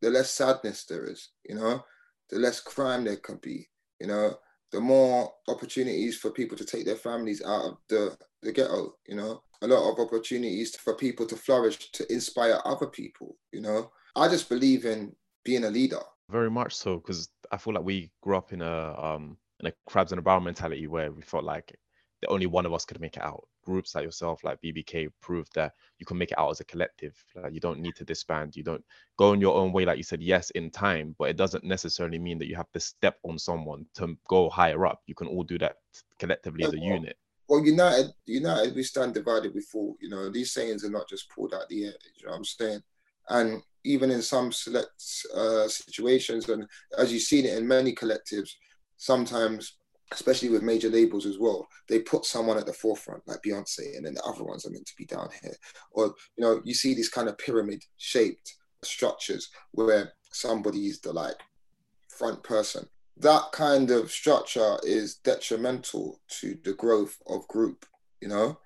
the 0.00 0.10
less 0.10 0.30
sadness 0.30 0.84
there 0.84 1.04
is, 1.04 1.30
you 1.48 1.54
know, 1.54 1.82
the 2.28 2.38
less 2.38 2.60
crime 2.60 3.04
there 3.04 3.16
can 3.16 3.38
be, 3.42 3.66
you 4.00 4.06
know, 4.06 4.36
the 4.70 4.80
more 4.80 5.32
opportunities 5.48 6.18
for 6.18 6.30
people 6.30 6.58
to 6.58 6.64
take 6.64 6.84
their 6.84 6.96
families 6.96 7.42
out 7.42 7.64
of 7.64 7.76
the, 7.88 8.16
the 8.42 8.52
ghetto, 8.52 8.96
you 9.06 9.14
know, 9.14 9.42
a 9.62 9.66
lot 9.66 9.90
of 9.90 9.98
opportunities 9.98 10.76
for 10.76 10.94
people 10.94 11.24
to 11.24 11.36
flourish, 11.36 11.90
to 11.92 12.12
inspire 12.12 12.60
other 12.66 12.86
people, 12.86 13.36
you 13.52 13.62
know. 13.62 13.90
I 14.16 14.28
just 14.28 14.48
believe 14.48 14.84
in 14.84 15.14
being 15.44 15.64
a 15.64 15.70
leader. 15.70 16.00
Very 16.30 16.50
much 16.50 16.74
so, 16.74 16.96
because 16.96 17.28
I 17.54 17.56
feel 17.56 17.74
like 17.74 17.84
we 17.84 18.10
grew 18.20 18.36
up 18.36 18.52
in 18.52 18.60
a 18.60 18.96
um 19.00 19.36
in 19.60 19.66
a 19.68 19.72
crabs 19.86 20.10
and 20.10 20.18
a 20.18 20.22
barrel 20.22 20.40
mentality 20.40 20.88
where 20.88 21.12
we 21.12 21.22
felt 21.22 21.44
like 21.44 21.72
the 22.20 22.28
only 22.28 22.46
one 22.46 22.66
of 22.66 22.72
us 22.72 22.84
could 22.84 23.00
make 23.00 23.16
it 23.16 23.22
out. 23.22 23.46
Groups 23.64 23.94
like 23.94 24.04
yourself, 24.04 24.42
like 24.42 24.60
BBK, 24.60 25.08
proved 25.20 25.54
that 25.54 25.72
you 25.98 26.06
can 26.06 26.18
make 26.18 26.32
it 26.32 26.38
out 26.38 26.50
as 26.50 26.60
a 26.60 26.64
collective. 26.64 27.14
Like 27.36 27.52
you 27.54 27.60
don't 27.60 27.78
need 27.78 27.94
to 27.96 28.04
disband. 28.04 28.56
You 28.56 28.64
don't 28.64 28.84
go 29.16 29.32
in 29.34 29.40
your 29.40 29.54
own 29.54 29.72
way, 29.72 29.84
like 29.84 29.98
you 29.98 30.02
said, 30.02 30.20
yes, 30.20 30.50
in 30.50 30.70
time, 30.70 31.14
but 31.18 31.30
it 31.30 31.36
doesn't 31.36 31.64
necessarily 31.64 32.18
mean 32.18 32.38
that 32.38 32.48
you 32.48 32.56
have 32.56 32.70
to 32.72 32.80
step 32.80 33.18
on 33.22 33.38
someone 33.38 33.86
to 33.94 34.16
go 34.28 34.50
higher 34.50 34.84
up. 34.84 35.02
You 35.06 35.14
can 35.14 35.28
all 35.28 35.44
do 35.44 35.58
that 35.58 35.76
collectively 36.18 36.64
as 36.64 36.72
a 36.72 36.78
unit. 36.78 37.16
Well, 37.48 37.64
united, 37.64 38.12
united, 38.26 38.74
we 38.74 38.82
stand 38.82 39.14
divided. 39.14 39.54
We 39.54 39.60
fall. 39.60 39.96
You 40.00 40.08
know, 40.08 40.30
these 40.30 40.52
sayings 40.52 40.84
are 40.84 40.90
not 40.90 41.08
just 41.08 41.30
pulled 41.30 41.54
out 41.54 41.68
the 41.68 41.84
air. 41.84 41.92
You 42.16 42.26
know 42.26 42.32
what 42.32 42.38
I'm 42.38 42.44
saying? 42.44 42.82
And 43.28 43.62
even 43.84 44.10
in 44.10 44.22
some 44.22 44.50
select 44.52 45.02
uh, 45.34 45.68
situations, 45.68 46.48
and 46.48 46.66
as 46.98 47.12
you've 47.12 47.22
seen 47.22 47.44
it 47.44 47.56
in 47.56 47.66
many 47.66 47.94
collectives, 47.94 48.50
sometimes, 48.96 49.76
especially 50.12 50.48
with 50.48 50.62
major 50.62 50.88
labels 50.88 51.26
as 51.26 51.38
well, 51.38 51.66
they 51.88 52.00
put 52.00 52.24
someone 52.24 52.58
at 52.58 52.66
the 52.66 52.72
forefront, 52.72 53.22
like 53.26 53.40
Beyonce, 53.46 53.96
and 53.96 54.06
then 54.06 54.14
the 54.14 54.22
other 54.22 54.44
ones 54.44 54.66
are 54.66 54.70
meant 54.70 54.86
to 54.86 54.96
be 54.96 55.04
down 55.04 55.28
here. 55.42 55.54
Or, 55.92 56.14
you 56.36 56.44
know, 56.44 56.60
you 56.64 56.74
see 56.74 56.94
these 56.94 57.08
kind 57.08 57.28
of 57.28 57.38
pyramid 57.38 57.82
shaped 57.96 58.54
structures 58.82 59.48
where 59.72 60.12
somebody 60.32 60.86
is 60.86 61.00
the 61.00 61.12
like 61.12 61.36
front 62.08 62.42
person. 62.42 62.86
That 63.16 63.52
kind 63.52 63.90
of 63.90 64.10
structure 64.10 64.76
is 64.82 65.16
detrimental 65.16 66.20
to 66.40 66.58
the 66.64 66.74
growth 66.74 67.16
of 67.26 67.46
group, 67.48 67.86
you 68.20 68.28
know? 68.28 68.58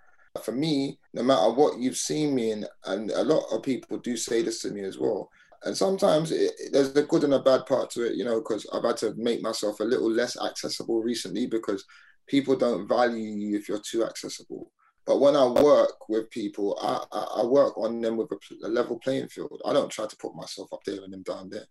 For 0.43 0.53
me, 0.53 0.99
no 1.15 1.23
matter 1.23 1.51
what 1.51 1.79
you've 1.79 1.97
seen 1.97 2.35
me 2.35 2.53
in, 2.53 2.67
and 2.85 3.11
a 3.11 3.23
lot 3.23 3.47
of 3.53 3.63
people 3.63 3.99
do 3.99 4.17
say 4.17 4.43
this 4.43 4.61
to 4.63 4.71
me 4.71 4.83
as 4.83 4.99
well, 4.99 5.31
and 5.65 5.77
sometimes 5.77 6.31
it, 6.31 6.53
there's 6.73 6.95
a 6.97 7.03
good 7.03 7.25
and 7.25 7.35
a 7.35 7.41
bad 7.41 7.67
part 7.67 7.91
to 7.91 8.07
it, 8.07 8.15
you 8.15 8.25
know, 8.25 8.41
because 8.41 8.67
I've 8.73 8.85
had 8.85 8.97
to 8.99 9.15
make 9.17 9.43
myself 9.43 9.81
a 9.81 9.85
little 9.85 10.11
less 10.11 10.41
accessible 10.41 11.03
recently 11.03 11.47
because 11.47 11.85
people 12.29 12.57
don't 12.57 12.89
value 12.89 13.35
you 13.35 13.57
if 13.57 13.69
you're 13.69 13.81
too 13.81 14.05
accessible. 14.05 14.71
But 15.05 15.21
when 15.21 15.37
I 15.37 15.47
work 15.47 16.09
with 16.11 16.31
people, 16.31 16.79
I, 16.83 17.41
I, 17.41 17.45
work 17.47 17.79
on 17.79 18.03
them 18.03 18.19
with 18.19 18.31
a, 18.31 18.67
a, 18.67 18.69
level 18.69 18.99
playing 18.99 19.29
field. 19.29 19.63
I 19.65 19.73
don't 19.73 19.91
try 19.91 20.07
to 20.07 20.17
put 20.17 20.35
myself 20.35 20.71
up 20.71 20.85
there 20.85 21.03
and 21.03 21.11
them 21.11 21.23
down 21.23 21.49
there. 21.49 21.65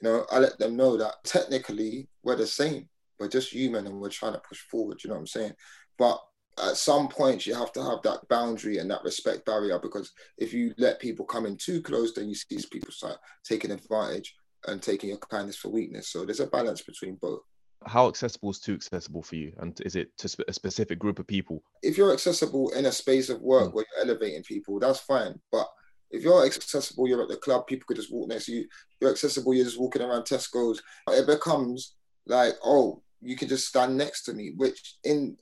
You 0.00 0.08
know, 0.08 0.26
I 0.30 0.38
let 0.38 0.56
them 0.60 0.76
know 0.76 0.96
that 0.96 1.16
technically 1.24 2.08
we're 2.22 2.36
the 2.36 2.46
same. 2.46 2.88
We're 3.18 3.28
just 3.28 3.52
human 3.52 3.88
and 3.88 4.00
we're 4.00 4.10
trying 4.10 4.34
to 4.34 4.42
push 4.48 4.60
forward. 4.70 5.02
You 5.02 5.08
know 5.08 5.14
what 5.14 5.22
I'm 5.22 5.26
saying? 5.26 5.54
But 5.98 6.20
at 6.58 6.76
some 6.76 7.08
point 7.08 7.46
you 7.46 7.54
have 7.54 7.72
to 7.72 7.82
have 7.82 8.00
that 8.02 8.26
boundary 8.28 8.78
and 8.78 8.90
that 8.90 9.04
respect 9.04 9.44
barrier 9.44 9.78
because 9.78 10.12
if 10.38 10.52
you 10.52 10.72
let 10.78 11.00
people 11.00 11.24
come 11.24 11.46
in 11.46 11.56
too 11.56 11.82
close, 11.82 12.14
then 12.14 12.28
you 12.28 12.34
see 12.34 12.58
people 12.70 12.92
start 12.92 13.18
taking 13.44 13.70
advantage 13.70 14.34
and 14.66 14.82
taking 14.82 15.10
your 15.10 15.18
kindness 15.18 15.56
for 15.56 15.68
weakness. 15.68 16.08
So 16.08 16.24
there's 16.24 16.40
a 16.40 16.46
balance 16.46 16.82
between 16.82 17.16
both. 17.16 17.40
How 17.84 18.08
accessible 18.08 18.50
is 18.50 18.58
too 18.58 18.74
accessible 18.74 19.22
for 19.22 19.36
you? 19.36 19.52
And 19.58 19.78
is 19.84 19.96
it 19.96 20.16
to 20.18 20.44
a 20.48 20.52
specific 20.52 20.98
group 20.98 21.18
of 21.18 21.26
people? 21.26 21.62
If 21.82 21.96
you're 21.98 22.12
accessible 22.12 22.70
in 22.70 22.86
a 22.86 22.92
space 22.92 23.28
of 23.28 23.42
work 23.42 23.70
mm. 23.70 23.74
where 23.74 23.84
you're 23.94 24.06
elevating 24.06 24.42
people, 24.42 24.78
that's 24.80 25.00
fine. 25.00 25.38
But 25.52 25.68
if 26.10 26.22
you're 26.22 26.44
accessible, 26.44 27.06
you're 27.06 27.22
at 27.22 27.28
the 27.28 27.36
club, 27.36 27.66
people 27.66 27.84
could 27.86 27.96
just 27.96 28.12
walk 28.12 28.28
next 28.28 28.46
to 28.46 28.52
you. 28.52 28.66
You're 29.00 29.10
accessible, 29.10 29.54
you're 29.54 29.64
just 29.64 29.78
walking 29.78 30.02
around 30.02 30.22
Tesco's. 30.22 30.82
It 31.10 31.26
becomes 31.26 31.94
like, 32.26 32.54
oh, 32.64 33.02
you 33.20 33.36
can 33.36 33.48
just 33.48 33.68
stand 33.68 33.96
next 33.96 34.22
to 34.24 34.32
me, 34.32 34.52
which 34.56 34.96
in 35.04 35.36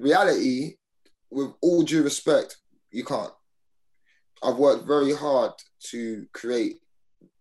reality, 0.00 0.74
with 1.30 1.52
all 1.60 1.82
due 1.82 2.02
respect, 2.02 2.56
you 2.90 3.04
can't. 3.04 3.32
I've 4.42 4.56
worked 4.56 4.86
very 4.86 5.14
hard 5.14 5.52
to 5.90 6.26
create 6.32 6.76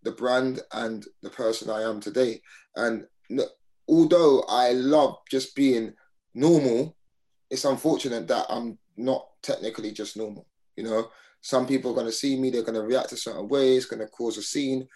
the 0.04 0.12
brand 0.12 0.62
and 0.74 1.06
the 1.22 1.30
person 1.30 1.70
I 1.70 1.84
am 1.84 2.00
today. 2.00 2.42
And 2.76 3.06
although 3.88 4.44
I 4.48 4.74
love 4.74 5.18
just 5.30 5.56
being 5.56 5.94
normal, 6.36 6.96
it's 7.50 7.66
unfortunate 7.66 8.28
that 8.28 8.46
I'm 8.50 8.78
not 8.98 9.26
technically 9.42 9.92
just 9.92 10.18
normal. 10.18 10.46
You 10.76 10.84
know, 10.84 11.10
some 11.42 11.66
people 11.66 11.92
are 11.92 11.96
going 11.96 12.06
to 12.06 12.12
see 12.12 12.40
me, 12.40 12.50
they're 12.50 12.64
going 12.64 12.76
to 12.76 12.82
react 12.82 13.12
a 13.14 13.18
certain 13.18 13.48
way, 13.48 13.76
it's 13.76 13.86
going 13.86 14.02
to 14.02 14.08
cause 14.08 14.38
a 14.38 14.42
scene 14.42 14.88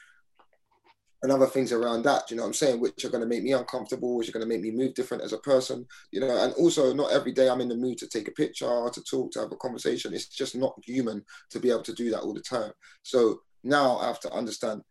and 1.24 1.32
other 1.32 1.48
things 1.48 1.72
around 1.72 2.03
that, 2.03 2.30
you 2.30 2.36
know 2.36 2.44
what 2.44 2.48
I'm 2.48 2.53
saying, 2.53 2.82
which 2.82 3.06
are 3.06 3.10
going 3.10 3.24
to 3.24 3.27
make 3.27 3.44
me 3.44 3.53
uncomfortable, 3.53 4.18
which 4.18 4.27
are 4.27 4.34
going 4.34 4.48
to 4.48 4.48
make 4.48 4.62
me 4.62 4.72
move 4.72 4.94
different 4.94 5.24
as 5.24 5.32
a 5.32 5.38
person, 5.38 5.88
you 6.12 6.20
know, 6.20 6.44
and 6.44 6.53
also 6.56 6.94
not 6.94 7.13
every 7.13 7.32
day 7.32 7.50
I'm 7.50 7.62
in 7.62 7.70
the 7.70 7.77
mood 7.77 7.98
to 8.00 8.08
take 8.08 8.27
a 8.27 8.32
picture, 8.32 8.89
to 8.92 9.03
talk, 9.03 9.32
to 9.32 9.39
have 9.39 9.51
a 9.53 9.56
conversation. 9.56 10.13
It's 10.13 10.27
just 10.27 10.53
not 10.53 10.75
human 10.86 11.24
to 11.51 11.60
be 11.60 11.70
able 11.70 11.84
to 11.84 11.94
do 11.94 12.12
that 12.12 12.20
all 12.20 12.34
the 12.34 12.42
time. 12.42 12.74
So 13.03 13.39
now 13.63 13.98
I 14.00 14.08
have 14.08 14.20
to 14.22 14.34
understand 14.34 14.82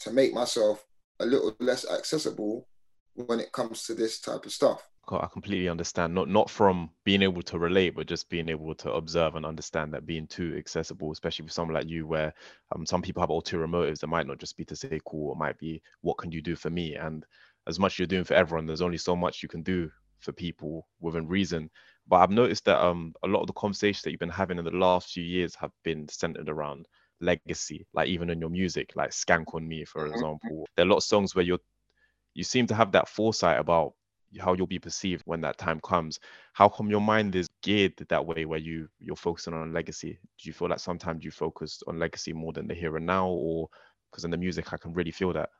to 0.00 0.12
make 0.12 0.34
myself 0.34 0.84
a 1.20 1.26
little 1.26 1.56
less 1.58 1.90
accessible 1.90 2.68
when 3.14 3.40
it 3.40 3.52
comes 3.52 3.84
to 3.84 3.94
this 3.94 4.20
type 4.20 4.44
of 4.44 4.52
stuff. 4.52 4.86
I 5.10 5.26
completely 5.26 5.68
understand. 5.68 6.14
Not 6.14 6.28
not 6.28 6.48
from 6.48 6.90
being 7.04 7.22
able 7.22 7.42
to 7.42 7.58
relate, 7.58 7.96
but 7.96 8.06
just 8.06 8.30
being 8.30 8.48
able 8.48 8.74
to 8.76 8.92
observe 8.92 9.34
and 9.34 9.44
understand 9.44 9.92
that 9.92 10.06
being 10.06 10.26
too 10.26 10.54
accessible, 10.56 11.10
especially 11.10 11.46
for 11.46 11.52
someone 11.52 11.74
like 11.74 11.88
you, 11.88 12.06
where 12.06 12.32
um, 12.74 12.86
some 12.86 13.02
people 13.02 13.20
have 13.20 13.30
ulterior 13.30 13.66
motives 13.66 14.00
that 14.00 14.06
might 14.06 14.26
not 14.26 14.38
just 14.38 14.56
be 14.56 14.64
to 14.66 14.76
say 14.76 15.00
cool, 15.04 15.32
it 15.32 15.38
might 15.38 15.58
be 15.58 15.82
what 16.02 16.18
can 16.18 16.30
you 16.30 16.40
do 16.40 16.54
for 16.54 16.70
me? 16.70 16.94
And 16.94 17.26
as 17.66 17.78
much 17.80 17.98
you're 17.98 18.06
doing 18.06 18.24
for 18.24 18.34
everyone, 18.34 18.66
there's 18.66 18.82
only 18.82 18.98
so 18.98 19.16
much 19.16 19.42
you 19.42 19.48
can 19.48 19.62
do 19.62 19.90
for 20.20 20.32
people 20.32 20.86
within 21.00 21.26
reason. 21.26 21.68
But 22.06 22.16
I've 22.16 22.30
noticed 22.30 22.64
that 22.66 22.80
um 22.80 23.12
a 23.24 23.28
lot 23.28 23.40
of 23.40 23.48
the 23.48 23.52
conversations 23.54 24.02
that 24.02 24.12
you've 24.12 24.20
been 24.20 24.28
having 24.28 24.58
in 24.58 24.64
the 24.64 24.70
last 24.70 25.12
few 25.12 25.24
years 25.24 25.54
have 25.56 25.72
been 25.82 26.08
centered 26.08 26.48
around 26.48 26.86
legacy, 27.20 27.86
like 27.92 28.08
even 28.08 28.30
in 28.30 28.40
your 28.40 28.50
music, 28.50 28.92
like 28.94 29.10
Skank 29.10 29.52
on 29.54 29.66
Me, 29.66 29.84
for 29.84 30.02
mm-hmm. 30.02 30.14
example. 30.14 30.66
There 30.76 30.84
are 30.84 30.88
a 30.88 30.90
lot 30.90 30.98
of 30.98 31.04
songs 31.04 31.34
where 31.34 31.44
you're 31.44 31.60
you 32.34 32.44
seem 32.44 32.66
to 32.68 32.74
have 32.74 32.92
that 32.92 33.08
foresight 33.08 33.60
about 33.60 33.94
how 34.40 34.54
you'll 34.54 34.66
be 34.66 34.78
perceived 34.78 35.22
when 35.26 35.40
that 35.42 35.58
time 35.58 35.80
comes. 35.80 36.18
How 36.52 36.68
come 36.68 36.90
your 36.90 37.00
mind 37.00 37.34
is 37.34 37.48
geared 37.62 37.94
that 38.08 38.24
way 38.24 38.44
where 38.44 38.58
you 38.58 38.88
you're 38.98 39.16
focusing 39.16 39.54
on 39.54 39.72
legacy? 39.72 40.18
Do 40.38 40.48
you 40.48 40.52
feel 40.52 40.68
like 40.68 40.80
sometimes 40.80 41.24
you 41.24 41.30
focus 41.30 41.82
on 41.86 41.98
legacy 41.98 42.32
more 42.32 42.52
than 42.52 42.66
the 42.66 42.74
here 42.74 42.96
and 42.96 43.06
now 43.06 43.28
or 43.28 43.68
because 44.10 44.24
in 44.24 44.30
the 44.30 44.36
music 44.36 44.72
i 44.72 44.76
can 44.76 44.92
really 44.92 45.10
feel 45.10 45.32
that? 45.32 45.50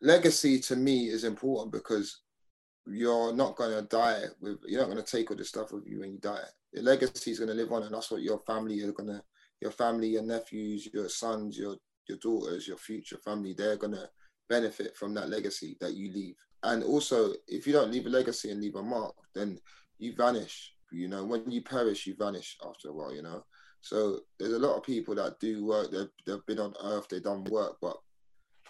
Legacy 0.00 0.58
to 0.60 0.76
me 0.76 1.08
is 1.08 1.24
important 1.24 1.72
because 1.72 2.20
you're 2.86 3.32
not 3.34 3.56
going 3.56 3.72
to 3.72 3.82
die 3.88 4.22
with 4.40 4.58
you're 4.66 4.80
not 4.80 4.90
going 4.90 5.02
to 5.02 5.10
take 5.10 5.30
all 5.30 5.36
this 5.36 5.48
stuff 5.48 5.72
with 5.72 5.86
you 5.86 6.00
when 6.00 6.12
you 6.12 6.18
die. 6.18 6.44
Your 6.72 6.84
legacy 6.84 7.30
is 7.30 7.38
going 7.38 7.50
to 7.50 7.54
live 7.54 7.72
on 7.72 7.82
and 7.82 7.94
that's 7.94 8.10
what 8.10 8.22
your 8.22 8.38
family 8.40 8.82
are 8.82 8.92
going 8.92 9.08
to 9.08 9.22
your 9.60 9.70
family 9.70 10.08
your 10.08 10.22
nephews 10.22 10.88
your 10.92 11.08
sons 11.08 11.58
your 11.58 11.76
your 12.08 12.18
daughters 12.18 12.66
your 12.66 12.78
future 12.78 13.18
family 13.18 13.54
they're 13.56 13.76
going 13.76 13.92
to 13.92 14.08
benefit 14.48 14.96
from 14.96 15.14
that 15.14 15.28
legacy 15.28 15.76
that 15.80 15.94
you 15.94 16.12
leave 16.12 16.36
and 16.62 16.82
also 16.82 17.32
if 17.48 17.66
you 17.66 17.72
don't 17.72 17.90
leave 17.90 18.06
a 18.06 18.10
legacy 18.10 18.50
and 18.50 18.60
leave 18.60 18.76
a 18.76 18.82
mark 18.82 19.14
then 19.34 19.58
you 19.98 20.14
vanish. 20.14 20.72
You 20.92 21.08
know 21.08 21.24
when 21.24 21.50
you 21.50 21.62
perish 21.62 22.06
you 22.06 22.14
vanish 22.18 22.58
after 22.66 22.88
a 22.88 22.92
while 22.92 23.14
you 23.14 23.22
know. 23.22 23.44
So 23.80 24.20
there's 24.38 24.52
a 24.52 24.58
lot 24.58 24.76
of 24.76 24.82
people 24.82 25.14
that 25.14 25.40
do 25.40 25.64
work. 25.64 25.90
They've, 25.90 26.08
they've 26.26 26.46
been 26.46 26.58
on 26.58 26.74
earth 26.82 27.08
they've 27.08 27.22
done 27.22 27.44
work 27.44 27.76
but 27.80 27.96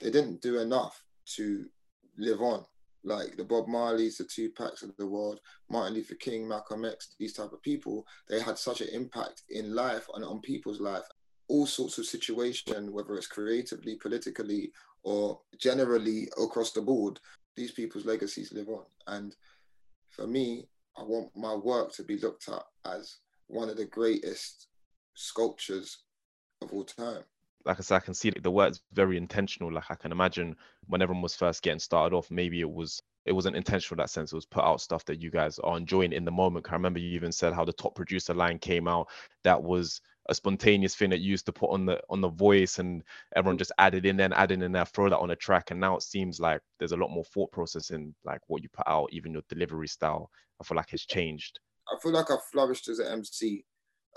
they 0.00 0.10
didn't 0.10 0.42
do 0.42 0.58
enough 0.58 1.02
to 1.36 1.66
live 2.18 2.40
on. 2.40 2.64
Like 3.02 3.36
the 3.36 3.44
Bob 3.44 3.66
Marleys, 3.66 4.18
the 4.18 4.24
Tupacs 4.24 4.82
of 4.82 4.94
the 4.98 5.06
world, 5.06 5.40
Martin 5.70 5.94
Luther 5.94 6.16
King, 6.16 6.46
Malcolm 6.46 6.84
X, 6.84 7.14
these 7.18 7.32
type 7.32 7.52
of 7.52 7.62
people, 7.62 8.06
they 8.28 8.40
had 8.40 8.58
such 8.58 8.82
an 8.82 8.88
impact 8.92 9.42
in 9.48 9.74
life 9.74 10.06
and 10.14 10.24
on 10.24 10.40
people's 10.40 10.80
life. 10.80 11.04
All 11.48 11.66
sorts 11.66 11.96
of 11.96 12.04
situation, 12.04 12.92
whether 12.92 13.14
it's 13.14 13.26
creatively, 13.26 13.96
politically, 13.96 14.70
or 15.02 15.40
generally 15.58 16.28
across 16.42 16.72
the 16.72 16.82
board, 16.82 17.18
these 17.56 17.72
people's 17.72 18.06
legacies 18.06 18.52
live 18.52 18.68
on. 18.68 18.84
And 19.06 19.36
for 20.08 20.26
me, 20.26 20.68
I 20.96 21.02
want 21.02 21.30
my 21.36 21.54
work 21.54 21.92
to 21.94 22.02
be 22.02 22.18
looked 22.18 22.48
at 22.48 22.62
as 22.84 23.18
one 23.46 23.68
of 23.68 23.76
the 23.76 23.86
greatest 23.86 24.68
sculptures 25.14 25.98
of 26.62 26.72
all 26.72 26.84
time. 26.84 27.22
Like 27.64 27.78
I 27.78 27.82
said, 27.82 27.96
I 27.96 28.00
can 28.00 28.14
see 28.14 28.30
the 28.30 28.50
work's 28.50 28.80
very 28.92 29.16
intentional. 29.16 29.72
Like 29.72 29.90
I 29.90 29.94
can 29.94 30.12
imagine 30.12 30.56
when 30.86 31.02
everyone 31.02 31.22
was 31.22 31.34
first 31.34 31.62
getting 31.62 31.78
started 31.78 32.16
off, 32.16 32.30
maybe 32.30 32.60
it 32.60 32.70
was 32.70 33.02
it 33.26 33.32
wasn't 33.32 33.56
intentional 33.56 34.00
in 34.00 34.02
that 34.02 34.10
sense. 34.10 34.32
It 34.32 34.36
was 34.36 34.46
put 34.46 34.64
out 34.64 34.80
stuff 34.80 35.04
that 35.04 35.20
you 35.20 35.30
guys 35.30 35.58
are 35.58 35.76
enjoying 35.76 36.12
in 36.12 36.24
the 36.24 36.30
moment. 36.30 36.66
I 36.70 36.72
remember 36.72 36.98
you 36.98 37.10
even 37.10 37.32
said 37.32 37.52
how 37.52 37.66
the 37.66 37.72
top 37.72 37.94
producer 37.94 38.32
line 38.32 38.58
came 38.58 38.88
out. 38.88 39.08
That 39.44 39.62
was 39.62 40.00
a 40.30 40.34
spontaneous 40.34 40.94
thing 40.94 41.10
that 41.10 41.18
you 41.18 41.28
used 41.30 41.44
to 41.44 41.52
put 41.52 41.70
on 41.70 41.84
the 41.84 42.00
on 42.08 42.20
the 42.20 42.28
voice 42.28 42.78
and 42.78 43.02
everyone 43.34 43.58
just 43.58 43.72
added 43.78 44.06
in 44.06 44.16
there 44.16 44.30
added 44.32 44.62
in 44.62 44.70
there 44.72 44.84
throw 44.84 45.10
that 45.10 45.18
on 45.18 45.32
a 45.32 45.36
track 45.36 45.72
and 45.72 45.80
now 45.80 45.96
it 45.96 46.02
seems 46.02 46.38
like 46.38 46.62
there's 46.78 46.92
a 46.92 46.96
lot 46.96 47.10
more 47.10 47.24
thought 47.24 47.50
process 47.50 47.90
in 47.90 48.14
like 48.24 48.40
what 48.46 48.62
you 48.62 48.68
put 48.68 48.86
out 48.86 49.08
even 49.12 49.32
your 49.32 49.42
delivery 49.48 49.88
style 49.88 50.30
i 50.60 50.64
feel 50.64 50.76
like 50.76 50.92
it's 50.92 51.04
changed. 51.04 51.58
I 51.92 51.98
feel 52.00 52.12
like 52.12 52.30
i've 52.30 52.44
flourished 52.52 52.88
as 52.88 53.00
an 53.00 53.08
mc 53.08 53.64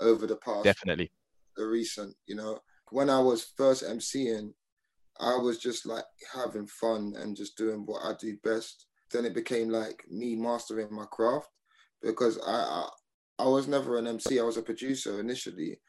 over 0.00 0.26
the 0.26 0.36
past 0.36 0.64
definitely. 0.64 1.10
the 1.56 1.66
recent 1.66 2.14
you 2.26 2.36
know? 2.36 2.60
When 2.90 3.10
i 3.10 3.20
was 3.20 3.52
first 3.56 3.82
mcing 3.84 4.52
i 5.20 5.36
was 5.36 5.58
just 5.58 5.84
like 5.84 6.04
having 6.32 6.68
fun 6.68 7.14
and 7.18 7.36
just 7.36 7.56
doing 7.56 7.84
what 7.84 8.02
i 8.04 8.14
do 8.18 8.36
best. 8.42 8.86
Then 9.10 9.24
it 9.24 9.34
became 9.34 9.68
like 9.68 10.04
me 10.10 10.34
mastering 10.34 10.88
my 10.90 11.04
craft 11.04 11.48
because 12.02 12.38
I, 12.38 12.52
I 12.52 12.88
I 13.38 13.48
was 13.48 13.66
never 13.66 13.98
an 13.98 14.06
MC. 14.06 14.38
I 14.38 14.44
was 14.44 14.56
a 14.56 14.62
producer 14.62 15.20
initially, 15.20 15.80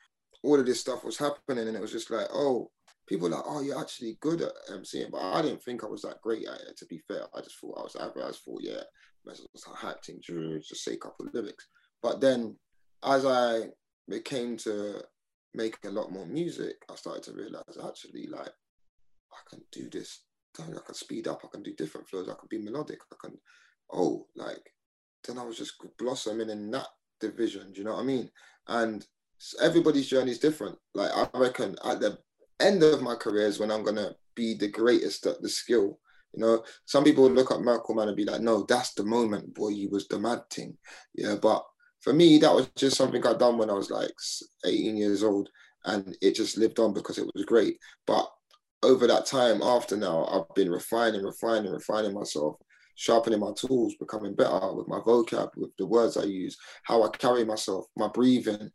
all 0.46 0.60
of 0.60 0.66
this 0.66 0.80
stuff 0.80 1.04
was 1.04 1.18
happening, 1.18 1.68
and 1.68 1.76
it 1.76 1.82
was 1.82 1.92
just 1.92 2.12
like, 2.12 2.28
oh, 2.34 2.72
people 3.08 3.30
like, 3.30 3.44
oh, 3.46 3.62
you're 3.62 3.80
actually 3.80 4.18
good 4.22 4.42
at 4.42 4.54
MCing, 4.72 5.12
but 5.12 5.22
I 5.22 5.42
didn't 5.42 5.64
think 5.64 5.84
I 5.84 5.88
was 5.88 6.04
that 6.04 6.22
great 6.22 6.48
at 6.48 6.62
it. 6.62 6.78
To 6.78 6.86
be 6.86 7.00
fair, 7.08 7.24
I 7.36 7.42
just 7.42 7.60
thought 7.60 7.80
I 7.80 7.84
was 7.84 7.96
average. 7.96 8.24
I 8.24 8.28
just 8.30 8.44
thought, 8.44 8.62
yeah, 8.62 8.82
was 9.26 9.48
acting, 9.84 10.22
just 10.22 10.84
say 10.84 10.94
a 10.94 10.98
couple 10.98 11.28
of 11.28 11.34
lyrics. 11.34 11.68
But 12.02 12.22
then, 12.22 12.58
as 13.04 13.26
I 13.26 13.70
became 14.08 14.58
to 14.58 15.02
make 15.54 15.78
a 15.86 15.90
lot 15.90 16.12
more 16.12 16.26
music, 16.26 16.76
I 16.92 16.96
started 16.96 17.24
to 17.24 17.34
realize 17.34 17.78
actually, 17.84 18.28
like, 18.28 18.50
I 19.32 19.50
can 19.50 19.62
do 19.72 19.90
this. 19.90 20.24
I 20.60 20.64
can 20.86 20.94
speed 20.94 21.28
up. 21.28 21.42
I 21.44 21.48
can 21.52 21.64
do 21.64 21.74
different 21.76 22.08
flows. 22.08 22.30
I 22.30 22.34
can 22.34 22.48
be 22.50 22.60
melodic. 22.60 23.00
I 23.12 23.16
can, 23.22 23.38
oh, 23.92 24.28
like, 24.36 24.72
then 25.26 25.38
I 25.38 25.44
was 25.44 25.58
just 25.58 25.74
blossoming 25.98 26.50
in 26.50 26.72
that 26.72 26.88
division. 27.20 27.74
Do 27.74 27.80
you 27.80 27.86
know 27.86 27.96
what 27.96 28.02
I 28.02 28.06
mean? 28.06 28.30
And 28.68 29.06
everybody's 29.62 30.08
journey 30.08 30.32
is 30.32 30.40
different. 30.40 30.78
Like 30.94 31.12
I 31.16 31.28
reckon 31.38 31.76
at 31.84 32.00
the 32.00 32.18
end 32.60 32.84
of 32.84 33.02
my 33.02 33.16
career 33.16 33.48
is 33.48 33.60
when 33.60 33.72
I'm 33.72 33.84
gonna 33.84 34.16
be 34.36 34.56
the 34.56 34.70
greatest 34.70 35.26
at 35.26 35.42
the 35.42 35.50
skill. 35.50 36.00
You 36.34 36.42
know, 36.42 36.64
some 36.86 37.04
people 37.04 37.30
look 37.30 37.52
at 37.52 37.60
Murkle 37.60 37.96
Man 37.96 38.10
and 38.10 38.18
be 38.18 38.26
like, 38.26 38.42
no, 38.42 38.66
that's 38.68 38.94
the 38.94 39.04
moment, 39.04 39.54
boy, 39.54 39.70
you 39.70 39.90
was 39.90 40.08
the 40.08 40.20
mad 40.20 40.42
thing. 40.50 40.78
Yeah, 41.14 41.36
but 41.42 41.64
for 42.02 42.14
me, 42.14 42.38
that 42.40 42.54
was 42.54 42.70
just 42.76 42.98
something 42.98 43.26
I'd 43.26 43.40
done 43.40 43.58
when 43.58 43.70
I 43.70 43.74
was 43.74 43.90
like 43.90 44.12
18 44.66 44.98
years 44.98 45.24
old 45.24 45.50
and 45.86 46.16
it 46.22 46.36
just 46.36 46.58
lived 46.58 46.80
on 46.80 46.94
because 46.94 47.18
it 47.18 47.28
was 47.34 47.46
great. 47.46 47.78
But 48.06 48.30
over 48.84 49.08
that 49.08 49.26
time 49.26 49.62
after 49.62 49.96
now, 49.96 50.26
I've 50.26 50.54
been 50.56 50.70
refining, 50.70 51.24
refining, 51.24 51.72
refining 51.72 52.14
myself, 52.14 52.58
sharpening 52.96 53.40
my 53.40 53.52
tools, 53.56 53.96
becoming 54.00 54.36
better 54.36 54.74
with 54.74 54.88
my 54.88 55.00
vocab, 55.00 55.50
with 55.58 55.72
the 55.78 55.86
words 55.86 56.18
I 56.18 56.24
use, 56.24 56.58
how 56.84 57.04
I 57.04 57.10
carry 57.10 57.46
myself, 57.46 57.86
my 57.98 58.08
breathing, 58.08 58.70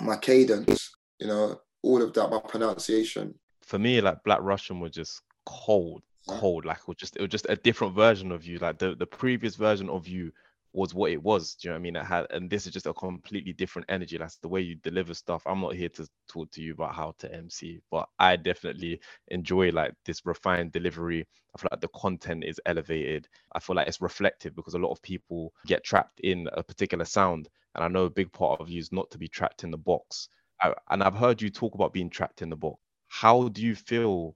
my 0.00 0.16
cadence, 0.16 0.90
you 1.18 1.26
know, 1.26 1.60
all 1.82 2.02
of 2.02 2.12
that, 2.14 2.30
my 2.30 2.40
pronunciation. 2.40 3.34
For 3.62 3.78
me, 3.78 4.00
like 4.00 4.22
Black 4.24 4.40
Russian 4.40 4.80
was 4.80 4.92
just 4.92 5.22
cold, 5.46 6.02
cold. 6.28 6.64
Like 6.64 6.78
it 6.78 6.88
was 6.88 6.96
just 6.96 7.16
it 7.16 7.22
was 7.22 7.30
just 7.30 7.46
a 7.48 7.56
different 7.56 7.94
version 7.94 8.32
of 8.32 8.44
you. 8.44 8.58
Like 8.58 8.78
the, 8.78 8.94
the 8.94 9.06
previous 9.06 9.56
version 9.56 9.88
of 9.88 10.08
you 10.08 10.32
was 10.72 10.94
what 10.94 11.10
it 11.10 11.22
was. 11.22 11.54
Do 11.54 11.68
you 11.68 11.70
know 11.70 11.74
what 11.74 11.80
I 11.80 11.82
mean? 11.82 11.96
It 11.96 12.04
had, 12.04 12.26
and 12.30 12.50
this 12.50 12.66
is 12.66 12.72
just 12.72 12.86
a 12.86 12.94
completely 12.94 13.52
different 13.52 13.86
energy. 13.88 14.18
That's 14.18 14.36
the 14.36 14.48
way 14.48 14.60
you 14.60 14.76
deliver 14.76 15.14
stuff. 15.14 15.42
I'm 15.46 15.60
not 15.60 15.74
here 15.74 15.88
to 15.90 16.06
talk 16.28 16.50
to 16.52 16.62
you 16.62 16.72
about 16.72 16.94
how 16.94 17.14
to 17.18 17.34
MC, 17.34 17.80
but 17.90 18.08
I 18.18 18.36
definitely 18.36 19.00
enjoy 19.28 19.70
like 19.70 19.94
this 20.04 20.24
refined 20.26 20.72
delivery. 20.72 21.26
I 21.54 21.60
feel 21.60 21.68
like 21.72 21.80
the 21.80 21.88
content 21.88 22.44
is 22.44 22.60
elevated. 22.66 23.28
I 23.52 23.60
feel 23.60 23.76
like 23.76 23.88
it's 23.88 24.00
reflective 24.00 24.54
because 24.54 24.74
a 24.74 24.78
lot 24.78 24.92
of 24.92 25.02
people 25.02 25.52
get 25.66 25.84
trapped 25.84 26.20
in 26.20 26.48
a 26.52 26.62
particular 26.62 27.04
sound. 27.04 27.48
And 27.78 27.84
I 27.84 27.88
know 27.88 28.06
a 28.06 28.10
big 28.10 28.32
part 28.32 28.60
of 28.60 28.68
you 28.68 28.80
is 28.80 28.90
not 28.90 29.08
to 29.12 29.18
be 29.18 29.28
trapped 29.28 29.62
in 29.62 29.70
the 29.70 29.78
box. 29.78 30.30
I, 30.60 30.74
and 30.90 31.00
I've 31.00 31.14
heard 31.14 31.40
you 31.40 31.48
talk 31.48 31.76
about 31.76 31.92
being 31.92 32.10
trapped 32.10 32.42
in 32.42 32.50
the 32.50 32.56
box. 32.56 32.80
How 33.06 33.46
do 33.50 33.62
you 33.62 33.76
feel 33.76 34.34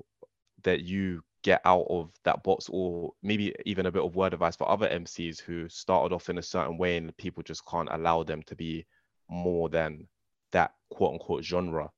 that 0.62 0.82
you 0.82 1.24
get 1.42 1.60
out 1.64 1.86
of 1.90 2.12
that 2.22 2.44
box 2.44 2.68
or 2.70 3.10
maybe 3.20 3.52
even 3.66 3.86
a 3.86 3.90
bit 3.90 4.04
of 4.04 4.14
word 4.14 4.32
advice 4.32 4.54
for 4.54 4.70
other 4.70 4.88
MCs 4.88 5.40
who 5.40 5.68
started 5.68 6.14
off 6.14 6.28
in 6.28 6.38
a 6.38 6.42
certain 6.42 6.78
way 6.78 6.96
and 6.96 7.16
people 7.16 7.42
just 7.42 7.66
can't 7.66 7.88
allow 7.90 8.22
them 8.22 8.44
to 8.44 8.54
be 8.54 8.86
more 9.28 9.68
than 9.68 10.06
that 10.52 10.74
quote 10.88 11.14
unquote 11.14 11.42
genre. 11.42 11.90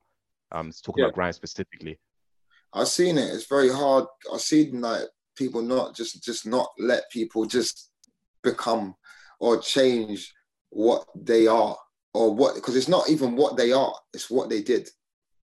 Um 0.51 0.73
talking 0.83 1.03
yeah. 1.03 1.09
about 1.09 1.15
grime 1.15 1.35
specifically. 1.35 2.01
I've 2.73 2.89
seen 2.89 3.19
it. 3.19 3.35
It's 3.35 3.49
very 3.49 3.71
hard. 3.71 4.07
I've 4.33 4.41
seen 4.41 4.81
like 4.81 5.03
people 5.37 5.61
not 5.61 5.95
just 5.95 6.23
just 6.25 6.47
not 6.47 6.71
let 6.79 7.11
people 7.11 7.45
just 7.45 7.91
become 8.43 8.95
or 9.41 9.59
change 9.59 10.33
what 10.75 11.07
they 11.15 11.47
are 11.47 11.77
or 12.13 12.35
what 12.35 12.55
because 12.55 12.77
it's 12.77 12.89
not 12.89 13.09
even 13.09 13.37
what 13.37 13.57
they 13.57 13.73
are, 13.73 13.95
it's 14.13 14.31
what 14.31 14.49
they 14.49 14.63
did. 14.63 14.89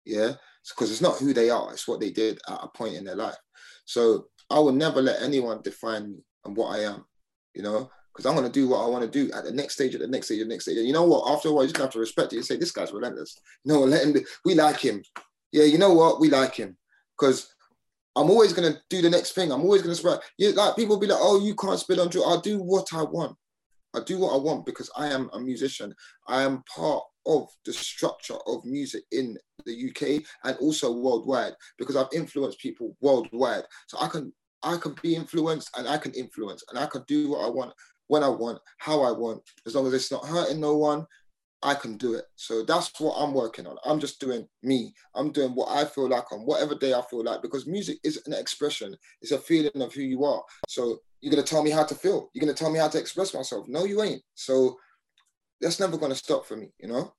Yeah, 0.05 0.33
because 0.69 0.91
it's 0.91 1.01
not 1.01 1.17
who 1.17 1.33
they 1.33 1.49
are; 1.49 1.71
it's 1.73 1.87
what 1.87 1.99
they 1.99 2.11
did 2.11 2.39
at 2.47 2.63
a 2.63 2.67
point 2.67 2.95
in 2.95 3.03
their 3.03 3.15
life. 3.15 3.37
So 3.85 4.27
I 4.49 4.59
will 4.59 4.71
never 4.71 5.01
let 5.01 5.21
anyone 5.21 5.61
define 5.63 6.11
me 6.11 6.17
and 6.45 6.55
what 6.55 6.75
I 6.75 6.83
am. 6.83 7.05
You 7.53 7.63
know, 7.63 7.89
because 8.13 8.25
I'm 8.25 8.35
gonna 8.35 8.49
do 8.49 8.67
what 8.67 8.83
I 8.83 8.87
want 8.87 9.03
to 9.03 9.09
do 9.09 9.31
at 9.33 9.43
the 9.43 9.51
next 9.51 9.75
stage, 9.75 9.95
at 9.95 10.01
the 10.01 10.07
next 10.07 10.27
stage, 10.27 10.41
at 10.41 10.47
the 10.47 10.53
next 10.53 10.65
stage. 10.65 10.77
And 10.77 10.87
you 10.87 10.93
know 10.93 11.03
what? 11.03 11.31
After 11.31 11.49
a 11.49 11.51
while, 11.51 11.63
you 11.63 11.69
just 11.69 11.81
have 11.81 11.91
to 11.91 11.99
respect 11.99 12.33
it 12.33 12.37
and 12.37 12.45
say, 12.45 12.57
"This 12.57 12.71
guy's 12.71 12.93
relentless." 12.93 13.39
No, 13.63 13.79
let 13.79 14.03
him. 14.03 14.13
Do. 14.13 14.25
We 14.43 14.55
like 14.55 14.79
him. 14.79 15.03
Yeah, 15.51 15.63
you 15.63 15.77
know 15.77 15.93
what? 15.93 16.19
We 16.19 16.29
like 16.29 16.55
him 16.55 16.77
because 17.17 17.53
I'm 18.15 18.29
always 18.29 18.53
gonna 18.53 18.81
do 18.89 19.01
the 19.01 19.09
next 19.09 19.31
thing. 19.31 19.51
I'm 19.51 19.61
always 19.61 19.81
gonna 19.81 19.95
spread. 19.95 20.19
You 20.37 20.51
like 20.51 20.75
people 20.75 20.97
be 20.97 21.07
like, 21.07 21.19
"Oh, 21.21 21.39
you 21.39 21.55
can't 21.55 21.79
spit 21.79 21.99
on 21.99 22.09
drill." 22.09 22.25
I'll 22.25 22.41
do 22.41 22.61
what 22.61 22.93
I 22.93 23.03
want. 23.03 23.37
I 23.95 24.03
do 24.03 24.19
what 24.19 24.33
I 24.33 24.37
want 24.37 24.65
because 24.65 24.89
I 24.97 25.07
am 25.07 25.29
a 25.33 25.39
musician. 25.39 25.93
I 26.27 26.43
am 26.43 26.63
part 26.63 27.03
of 27.25 27.47
the 27.65 27.73
structure 27.73 28.37
of 28.47 28.65
music 28.65 29.03
in 29.11 29.37
the 29.65 29.89
UK 29.89 30.23
and 30.43 30.57
also 30.57 30.91
worldwide 30.91 31.53
because 31.77 31.95
I've 31.95 32.13
influenced 32.13 32.59
people 32.59 32.95
worldwide. 33.01 33.63
So 33.87 33.97
I 33.99 34.07
can 34.07 34.31
I 34.63 34.77
can 34.77 34.95
be 35.01 35.15
influenced 35.15 35.69
and 35.77 35.87
I 35.87 35.97
can 35.97 36.13
influence 36.13 36.63
and 36.69 36.79
I 36.79 36.87
can 36.87 37.03
do 37.07 37.29
what 37.29 37.45
I 37.45 37.49
want 37.49 37.73
when 38.07 38.23
I 38.23 38.29
want, 38.29 38.59
how 38.77 39.01
I 39.01 39.11
want, 39.11 39.41
as 39.65 39.75
long 39.75 39.87
as 39.87 39.93
it's 39.93 40.11
not 40.11 40.25
hurting 40.25 40.59
no 40.59 40.77
one, 40.77 41.05
I 41.63 41.73
can 41.73 41.97
do 41.97 42.13
it. 42.13 42.25
So 42.35 42.63
that's 42.63 42.91
what 42.99 43.15
I'm 43.15 43.33
working 43.33 43.65
on. 43.65 43.77
I'm 43.85 43.99
just 43.99 44.19
doing 44.19 44.47
me. 44.61 44.93
I'm 45.15 45.31
doing 45.31 45.51
what 45.51 45.69
I 45.69 45.85
feel 45.85 46.07
like 46.07 46.31
on 46.31 46.41
whatever 46.41 46.75
day 46.75 46.93
I 46.93 47.01
feel 47.09 47.23
like 47.23 47.41
because 47.41 47.65
music 47.65 47.97
is 48.03 48.21
an 48.27 48.33
expression. 48.33 48.95
It's 49.21 49.31
a 49.31 49.39
feeling 49.39 49.81
of 49.81 49.93
who 49.93 50.01
you 50.01 50.23
are. 50.25 50.43
So 50.67 50.99
you're 51.25 51.31
gonna 51.31 51.41
tell 51.41 51.63
me 51.63 51.71
how 51.71 51.83
to 51.83 51.95
feel. 51.95 52.29
You're 52.33 52.45
gonna 52.45 52.53
tell 52.53 52.69
me 52.69 52.77
how 52.77 52.87
to 52.87 52.99
express 52.99 53.33
myself. 53.33 53.67
No, 53.67 53.83
you 53.83 54.03
ain't. 54.03 54.21
So 54.35 54.77
that's 55.59 55.79
never 55.79 55.97
gonna 55.97 56.13
stop 56.13 56.45
for 56.45 56.55
me, 56.55 56.71
you 56.77 56.87
know? 56.87 57.13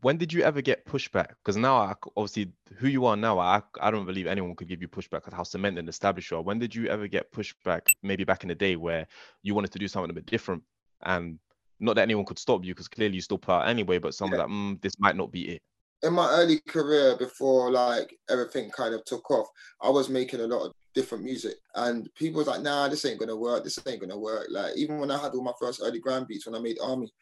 when 0.00 0.16
did 0.16 0.32
you 0.32 0.42
ever 0.42 0.60
get 0.60 0.86
pushback? 0.86 1.30
Because 1.42 1.56
now, 1.56 1.76
I, 1.76 1.94
obviously, 2.16 2.52
who 2.76 2.88
you 2.88 3.06
are 3.06 3.16
now, 3.16 3.38
I, 3.38 3.62
I 3.80 3.90
don't 3.90 4.06
believe 4.06 4.26
anyone 4.26 4.54
could 4.54 4.68
give 4.68 4.80
you 4.80 4.88
pushback 4.88 5.26
at 5.26 5.32
how 5.32 5.42
cemented 5.42 5.80
and 5.80 5.88
established 5.88 6.30
you 6.30 6.36
are. 6.36 6.42
When 6.42 6.58
did 6.58 6.74
you 6.74 6.86
ever 6.86 7.08
get 7.08 7.32
pushback, 7.32 7.82
maybe 8.02 8.24
back 8.24 8.42
in 8.42 8.48
the 8.48 8.54
day, 8.54 8.76
where 8.76 9.06
you 9.42 9.54
wanted 9.54 9.72
to 9.72 9.78
do 9.78 9.88
something 9.88 10.10
a 10.10 10.14
bit 10.14 10.26
different, 10.26 10.62
and 11.02 11.38
not 11.80 11.96
that 11.96 12.02
anyone 12.02 12.24
could 12.24 12.38
stop 12.38 12.64
you, 12.64 12.74
because 12.74 12.88
clearly 12.88 13.16
you 13.16 13.20
still 13.20 13.38
put 13.38 13.52
out 13.52 13.68
anyway, 13.68 13.98
but 13.98 14.14
someone 14.14 14.38
yeah. 14.38 14.44
like, 14.44 14.52
mm, 14.52 14.80
this 14.82 14.98
might 14.98 15.16
not 15.16 15.32
be 15.32 15.54
it. 15.54 15.62
In 16.02 16.12
my 16.12 16.28
early 16.30 16.60
career, 16.68 17.16
before 17.16 17.72
like 17.72 18.16
everything 18.30 18.70
kind 18.70 18.94
of 18.94 19.04
took 19.04 19.28
off, 19.32 19.48
I 19.82 19.90
was 19.90 20.08
making 20.08 20.40
a 20.40 20.46
lot 20.46 20.66
of 20.66 20.72
different 20.98 21.22
music, 21.22 21.54
and 21.76 22.12
people 22.16 22.38
was 22.38 22.48
like, 22.48 22.62
"Nah, 22.62 22.88
this 22.88 23.04
ain't 23.04 23.20
gonna 23.20 23.36
work. 23.36 23.62
This 23.62 23.78
ain't 23.86 24.00
gonna 24.00 24.18
work." 24.18 24.48
Like 24.50 24.76
even 24.76 24.98
when 24.98 25.10
I 25.10 25.18
had 25.18 25.32
all 25.32 25.44
my 25.44 25.52
first 25.60 25.80
early 25.82 26.00
grand 26.00 26.26
beats 26.26 26.46
when 26.46 26.56
I 26.56 26.58
made 26.58 26.78
Army, 26.82 27.12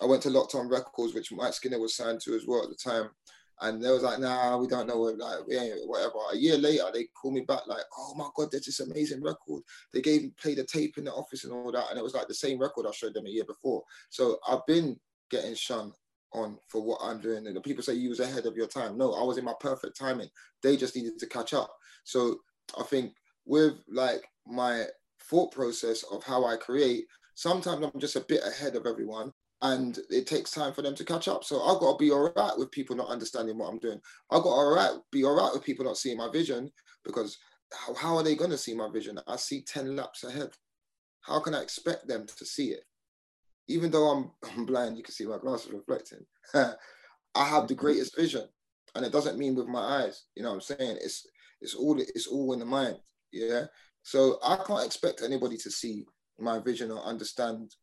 I 0.00 0.06
went 0.06 0.22
to 0.22 0.30
Locked 0.30 0.54
On 0.54 0.68
Records, 0.68 1.14
which 1.14 1.32
Mike 1.32 1.52
Skinner 1.54 1.80
was 1.80 1.96
signed 1.96 2.20
to 2.22 2.34
as 2.34 2.46
well 2.46 2.62
at 2.62 2.68
the 2.70 2.76
time. 2.76 3.10
And 3.60 3.82
they 3.82 3.90
was 3.90 4.02
like, 4.02 4.18
nah, 4.18 4.56
we 4.56 4.66
don't 4.66 4.88
know 4.88 4.98
like, 4.98 5.46
we 5.46 5.56
ain't, 5.56 5.88
whatever. 5.88 6.18
A 6.32 6.36
year 6.36 6.58
later, 6.58 6.84
they 6.92 7.06
called 7.14 7.34
me 7.34 7.42
back, 7.42 7.60
like, 7.68 7.84
oh 7.96 8.14
my 8.16 8.28
God, 8.34 8.48
there's 8.50 8.66
this 8.66 8.80
amazing 8.80 9.22
record. 9.22 9.62
They 9.92 10.00
gave 10.00 10.22
me, 10.22 10.32
played 10.40 10.58
a 10.58 10.64
tape 10.64 10.98
in 10.98 11.04
the 11.04 11.12
office 11.12 11.44
and 11.44 11.52
all 11.52 11.70
that. 11.70 11.86
And 11.90 11.98
it 11.98 12.02
was 12.02 12.14
like 12.14 12.26
the 12.26 12.34
same 12.34 12.58
record 12.58 12.84
I 12.86 12.90
showed 12.90 13.14
them 13.14 13.26
a 13.26 13.30
year 13.30 13.44
before. 13.44 13.82
So 14.10 14.38
I've 14.48 14.66
been 14.66 14.98
getting 15.30 15.54
shunned 15.54 15.94
on 16.32 16.58
for 16.68 16.82
what 16.82 16.98
I'm 17.00 17.20
doing. 17.20 17.46
And 17.46 17.54
the 17.54 17.60
people 17.60 17.84
say 17.84 17.94
you 17.94 18.08
was 18.08 18.18
ahead 18.18 18.46
of 18.46 18.56
your 18.56 18.66
time. 18.66 18.98
No, 18.98 19.12
I 19.12 19.22
was 19.22 19.38
in 19.38 19.44
my 19.44 19.54
perfect 19.60 19.96
timing. 19.96 20.28
They 20.60 20.76
just 20.76 20.96
needed 20.96 21.18
to 21.20 21.26
catch 21.26 21.54
up. 21.54 21.72
So 22.02 22.40
I 22.78 22.82
think 22.82 23.12
with 23.46 23.74
like 23.88 24.24
my 24.46 24.84
thought 25.30 25.52
process 25.52 26.02
of 26.04 26.22
how 26.24 26.44
I 26.44 26.56
create, 26.56 27.06
sometimes 27.34 27.84
I'm 27.84 28.00
just 28.00 28.16
a 28.16 28.20
bit 28.20 28.42
ahead 28.44 28.76
of 28.76 28.86
everyone 28.86 29.32
and 29.62 29.98
it 30.10 30.26
takes 30.26 30.50
time 30.50 30.72
for 30.72 30.82
them 30.82 30.94
to 30.94 31.04
catch 31.04 31.28
up. 31.28 31.44
So 31.44 31.62
I've 31.62 31.80
got 31.80 31.92
to 31.92 32.04
be 32.04 32.10
all 32.10 32.30
right 32.36 32.58
with 32.58 32.70
people 32.70 32.96
not 32.96 33.08
understanding 33.08 33.56
what 33.56 33.68
I'm 33.68 33.78
doing. 33.78 34.00
I've 34.30 34.42
got 34.42 34.50
to 34.50 34.56
all 34.56 34.74
right, 34.74 34.92
be 35.10 35.24
all 35.24 35.36
right 35.36 35.52
with 35.52 35.64
people 35.64 35.84
not 35.84 35.96
seeing 35.96 36.18
my 36.18 36.30
vision 36.30 36.70
because 37.04 37.38
how, 37.72 37.94
how 37.94 38.16
are 38.16 38.22
they 38.22 38.34
going 38.34 38.50
to 38.50 38.58
see 38.58 38.74
my 38.74 38.88
vision? 38.92 39.18
I 39.26 39.36
see 39.36 39.62
10 39.62 39.96
laps 39.96 40.24
ahead. 40.24 40.50
How 41.22 41.40
can 41.40 41.54
I 41.54 41.62
expect 41.62 42.06
them 42.06 42.26
to 42.26 42.44
see 42.44 42.68
it? 42.68 42.82
Even 43.68 43.90
though 43.90 44.10
I'm, 44.10 44.30
I'm 44.56 44.66
blind, 44.66 44.96
you 44.96 45.02
can 45.02 45.14
see 45.14 45.26
my 45.26 45.38
glasses 45.38 45.72
reflecting. 45.72 46.26
I 46.54 47.44
have 47.44 47.66
the 47.66 47.74
greatest 47.74 48.16
vision. 48.16 48.44
And 48.94 49.04
it 49.04 49.12
doesn't 49.12 49.38
mean 49.38 49.56
with 49.56 49.66
my 49.66 50.04
eyes. 50.04 50.24
You 50.36 50.42
know 50.42 50.50
what 50.50 50.70
I'm 50.70 50.76
saying? 50.78 50.98
It's 51.02 51.26
it's 51.60 51.74
all 51.74 51.98
it's 51.98 52.28
all 52.28 52.52
in 52.52 52.60
the 52.60 52.64
mind. 52.64 52.96
Yeah. 53.34 53.64
So 54.02 54.38
I 54.44 54.56
can't 54.56 54.86
expect 54.86 55.22
anybody 55.22 55.56
to 55.58 55.70
see 55.70 56.04
my 56.38 56.60
vision 56.60 56.90
or 56.90 57.02
understand 57.02 57.74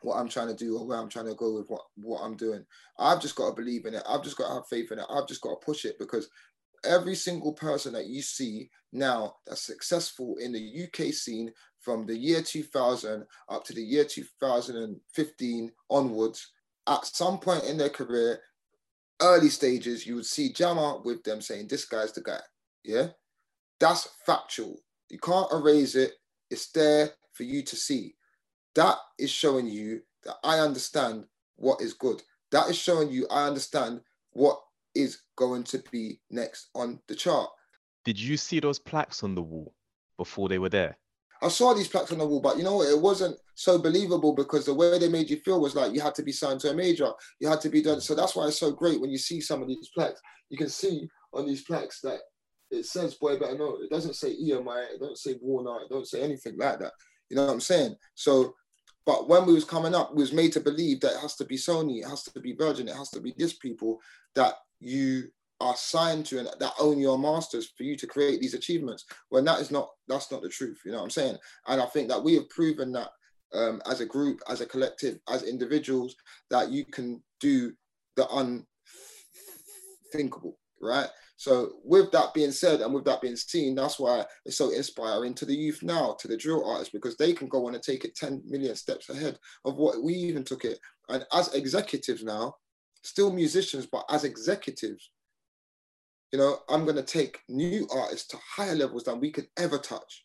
what 0.00 0.16
I'm 0.16 0.28
trying 0.28 0.48
to 0.48 0.54
do 0.54 0.78
or 0.78 0.86
where 0.86 0.98
I'm 0.98 1.08
trying 1.08 1.26
to 1.26 1.34
go 1.34 1.54
with 1.54 1.68
what, 1.68 1.82
what 1.96 2.22
I'm 2.22 2.36
doing. 2.36 2.64
I've 2.98 3.20
just 3.20 3.34
got 3.36 3.50
to 3.50 3.56
believe 3.56 3.84
in 3.84 3.94
it. 3.94 4.02
I've 4.08 4.22
just 4.22 4.36
got 4.36 4.48
to 4.48 4.54
have 4.54 4.68
faith 4.68 4.92
in 4.92 4.98
it. 4.98 5.06
I've 5.10 5.26
just 5.26 5.40
got 5.40 5.60
to 5.60 5.66
push 5.66 5.84
it 5.84 5.98
because 5.98 6.28
every 6.84 7.14
single 7.14 7.52
person 7.52 7.92
that 7.92 8.06
you 8.06 8.22
see 8.22 8.70
now 8.92 9.34
that's 9.46 9.62
successful 9.62 10.36
in 10.40 10.52
the 10.52 10.84
UK 10.84 11.12
scene 11.12 11.52
from 11.80 12.06
the 12.06 12.16
year 12.16 12.42
2000 12.42 13.24
up 13.48 13.64
to 13.64 13.72
the 13.72 13.82
year 13.82 14.04
2015 14.04 15.72
onwards, 15.90 16.52
at 16.86 17.04
some 17.04 17.38
point 17.38 17.64
in 17.64 17.76
their 17.76 17.90
career, 17.90 18.40
early 19.20 19.48
stages, 19.48 20.06
you 20.06 20.14
would 20.14 20.26
see 20.26 20.52
Jammer 20.52 21.00
with 21.02 21.22
them 21.24 21.40
saying, 21.40 21.66
This 21.68 21.84
guy's 21.84 22.12
the 22.12 22.22
guy. 22.22 22.40
Yeah. 22.84 23.08
That's 23.80 24.08
factual. 24.26 24.80
You 25.08 25.18
can't 25.18 25.50
erase 25.52 25.94
it. 25.94 26.12
It's 26.50 26.70
there 26.72 27.10
for 27.32 27.44
you 27.44 27.62
to 27.62 27.76
see. 27.76 28.14
That 28.74 28.96
is 29.18 29.30
showing 29.30 29.66
you 29.66 30.00
that 30.24 30.36
I 30.44 30.58
understand 30.58 31.24
what 31.56 31.80
is 31.80 31.94
good. 31.94 32.22
That 32.50 32.68
is 32.68 32.76
showing 32.76 33.10
you 33.10 33.26
I 33.30 33.46
understand 33.46 34.00
what 34.32 34.60
is 34.94 35.18
going 35.36 35.64
to 35.64 35.82
be 35.90 36.20
next 36.30 36.68
on 36.74 37.00
the 37.08 37.14
chart. 37.14 37.50
Did 38.04 38.18
you 38.18 38.36
see 38.36 38.60
those 38.60 38.78
plaques 38.78 39.22
on 39.22 39.34
the 39.34 39.42
wall 39.42 39.74
before 40.16 40.48
they 40.48 40.58
were 40.58 40.68
there? 40.68 40.96
I 41.40 41.48
saw 41.48 41.72
these 41.72 41.88
plaques 41.88 42.10
on 42.10 42.18
the 42.18 42.26
wall, 42.26 42.40
but 42.40 42.56
you 42.56 42.64
know 42.64 42.76
what? 42.76 42.88
It 42.88 43.00
wasn't 43.00 43.36
so 43.54 43.78
believable 43.78 44.34
because 44.34 44.66
the 44.66 44.74
way 44.74 44.98
they 44.98 45.08
made 45.08 45.30
you 45.30 45.36
feel 45.40 45.60
was 45.60 45.76
like 45.76 45.92
you 45.92 46.00
had 46.00 46.14
to 46.16 46.22
be 46.22 46.32
signed 46.32 46.60
to 46.60 46.70
a 46.70 46.74
major. 46.74 47.10
You 47.38 47.48
had 47.48 47.60
to 47.60 47.68
be 47.68 47.82
done. 47.82 48.00
So 48.00 48.14
that's 48.14 48.34
why 48.34 48.46
it's 48.48 48.58
so 48.58 48.72
great 48.72 49.00
when 49.00 49.10
you 49.10 49.18
see 49.18 49.40
some 49.40 49.62
of 49.62 49.68
these 49.68 49.90
plaques. 49.94 50.20
You 50.50 50.58
can 50.58 50.68
see 50.68 51.08
on 51.32 51.46
these 51.46 51.62
plaques 51.62 52.00
that 52.00 52.18
it 52.70 52.86
says 52.86 53.14
boy 53.14 53.38
better 53.38 53.56
know. 53.56 53.78
It 53.82 53.90
doesn't 53.90 54.16
say 54.16 54.36
EMI, 54.36 54.94
it 54.94 55.00
doesn't 55.00 55.18
say 55.18 55.36
Warner, 55.40 55.82
it 55.82 55.90
don't 55.90 56.06
say 56.06 56.22
anything 56.22 56.56
like 56.58 56.78
that. 56.80 56.92
You 57.30 57.36
know 57.36 57.46
what 57.46 57.52
I'm 57.52 57.60
saying? 57.60 57.96
So 58.14 58.54
but 59.08 59.26
when 59.26 59.46
we 59.46 59.54
was 59.54 59.64
coming 59.64 59.94
up, 59.94 60.14
we 60.14 60.22
was 60.22 60.34
made 60.34 60.52
to 60.52 60.60
believe 60.60 61.00
that 61.00 61.14
it 61.14 61.20
has 61.20 61.34
to 61.36 61.46
be 61.46 61.56
Sony, 61.56 62.00
it 62.02 62.08
has 62.08 62.24
to 62.24 62.40
be 62.40 62.52
Virgin, 62.52 62.88
it 62.88 62.94
has 62.94 63.08
to 63.12 63.20
be 63.20 63.34
this 63.38 63.54
people 63.54 63.98
that 64.34 64.52
you 64.80 65.28
are 65.60 65.76
signed 65.76 66.26
to 66.26 66.38
and 66.38 66.48
that 66.60 66.74
own 66.78 66.98
your 66.98 67.18
masters 67.18 67.72
for 67.74 67.84
you 67.84 67.96
to 67.96 68.06
create 68.06 68.38
these 68.40 68.52
achievements. 68.52 69.06
When 69.30 69.46
that 69.46 69.60
is 69.60 69.70
not, 69.70 69.88
that's 70.08 70.30
not 70.30 70.42
the 70.42 70.48
truth. 70.50 70.82
You 70.84 70.92
know 70.92 70.98
what 70.98 71.04
I'm 71.04 71.10
saying? 71.10 71.38
And 71.66 71.80
I 71.80 71.86
think 71.86 72.08
that 72.08 72.22
we 72.22 72.34
have 72.34 72.50
proven 72.50 72.92
that 72.92 73.08
um, 73.54 73.80
as 73.90 74.00
a 74.00 74.06
group, 74.06 74.40
as 74.48 74.60
a 74.60 74.66
collective, 74.66 75.18
as 75.28 75.42
individuals, 75.42 76.14
that 76.50 76.70
you 76.70 76.84
can 76.84 77.22
do 77.40 77.72
the 78.16 78.28
unthinkable, 80.12 80.58
right? 80.82 81.08
So 81.38 81.74
with 81.84 82.10
that 82.10 82.34
being 82.34 82.50
said, 82.50 82.80
and 82.80 82.92
with 82.92 83.04
that 83.04 83.20
being 83.20 83.36
seen, 83.36 83.76
that's 83.76 84.00
why 84.00 84.26
it's 84.44 84.56
so 84.56 84.70
inspiring 84.70 85.34
to 85.34 85.44
the 85.44 85.54
youth 85.54 85.84
now, 85.84 86.16
to 86.18 86.26
the 86.26 86.36
drill 86.36 86.68
artists, 86.68 86.92
because 86.92 87.16
they 87.16 87.32
can 87.32 87.46
go 87.46 87.68
on 87.68 87.74
and 87.74 87.82
take 87.82 88.04
it 88.04 88.16
10 88.16 88.42
million 88.44 88.74
steps 88.74 89.08
ahead 89.08 89.38
of 89.64 89.76
what 89.76 90.02
we 90.02 90.14
even 90.14 90.42
took 90.42 90.64
it. 90.64 90.80
And 91.08 91.24
as 91.32 91.54
executives 91.54 92.24
now, 92.24 92.54
still 93.04 93.32
musicians, 93.32 93.86
but 93.86 94.04
as 94.10 94.24
executives, 94.24 95.12
you 96.32 96.40
know, 96.40 96.58
I'm 96.68 96.84
gonna 96.84 97.04
take 97.04 97.38
new 97.48 97.86
artists 97.88 98.26
to 98.28 98.36
higher 98.56 98.74
levels 98.74 99.04
than 99.04 99.20
we 99.20 99.30
could 99.30 99.46
ever 99.56 99.78
touch. 99.78 100.24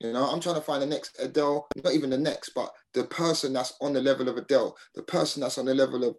You 0.00 0.12
know, 0.12 0.26
I'm 0.28 0.40
trying 0.40 0.56
to 0.56 0.60
find 0.60 0.82
the 0.82 0.86
next 0.86 1.20
Adele, 1.20 1.68
not 1.84 1.94
even 1.94 2.10
the 2.10 2.18
next, 2.18 2.50
but 2.56 2.72
the 2.94 3.04
person 3.04 3.52
that's 3.52 3.74
on 3.80 3.92
the 3.92 4.02
level 4.02 4.28
of 4.28 4.38
Adele, 4.38 4.76
the 4.96 5.04
person 5.04 5.40
that's 5.40 5.58
on 5.58 5.66
the 5.66 5.74
level 5.74 6.02
of 6.02 6.16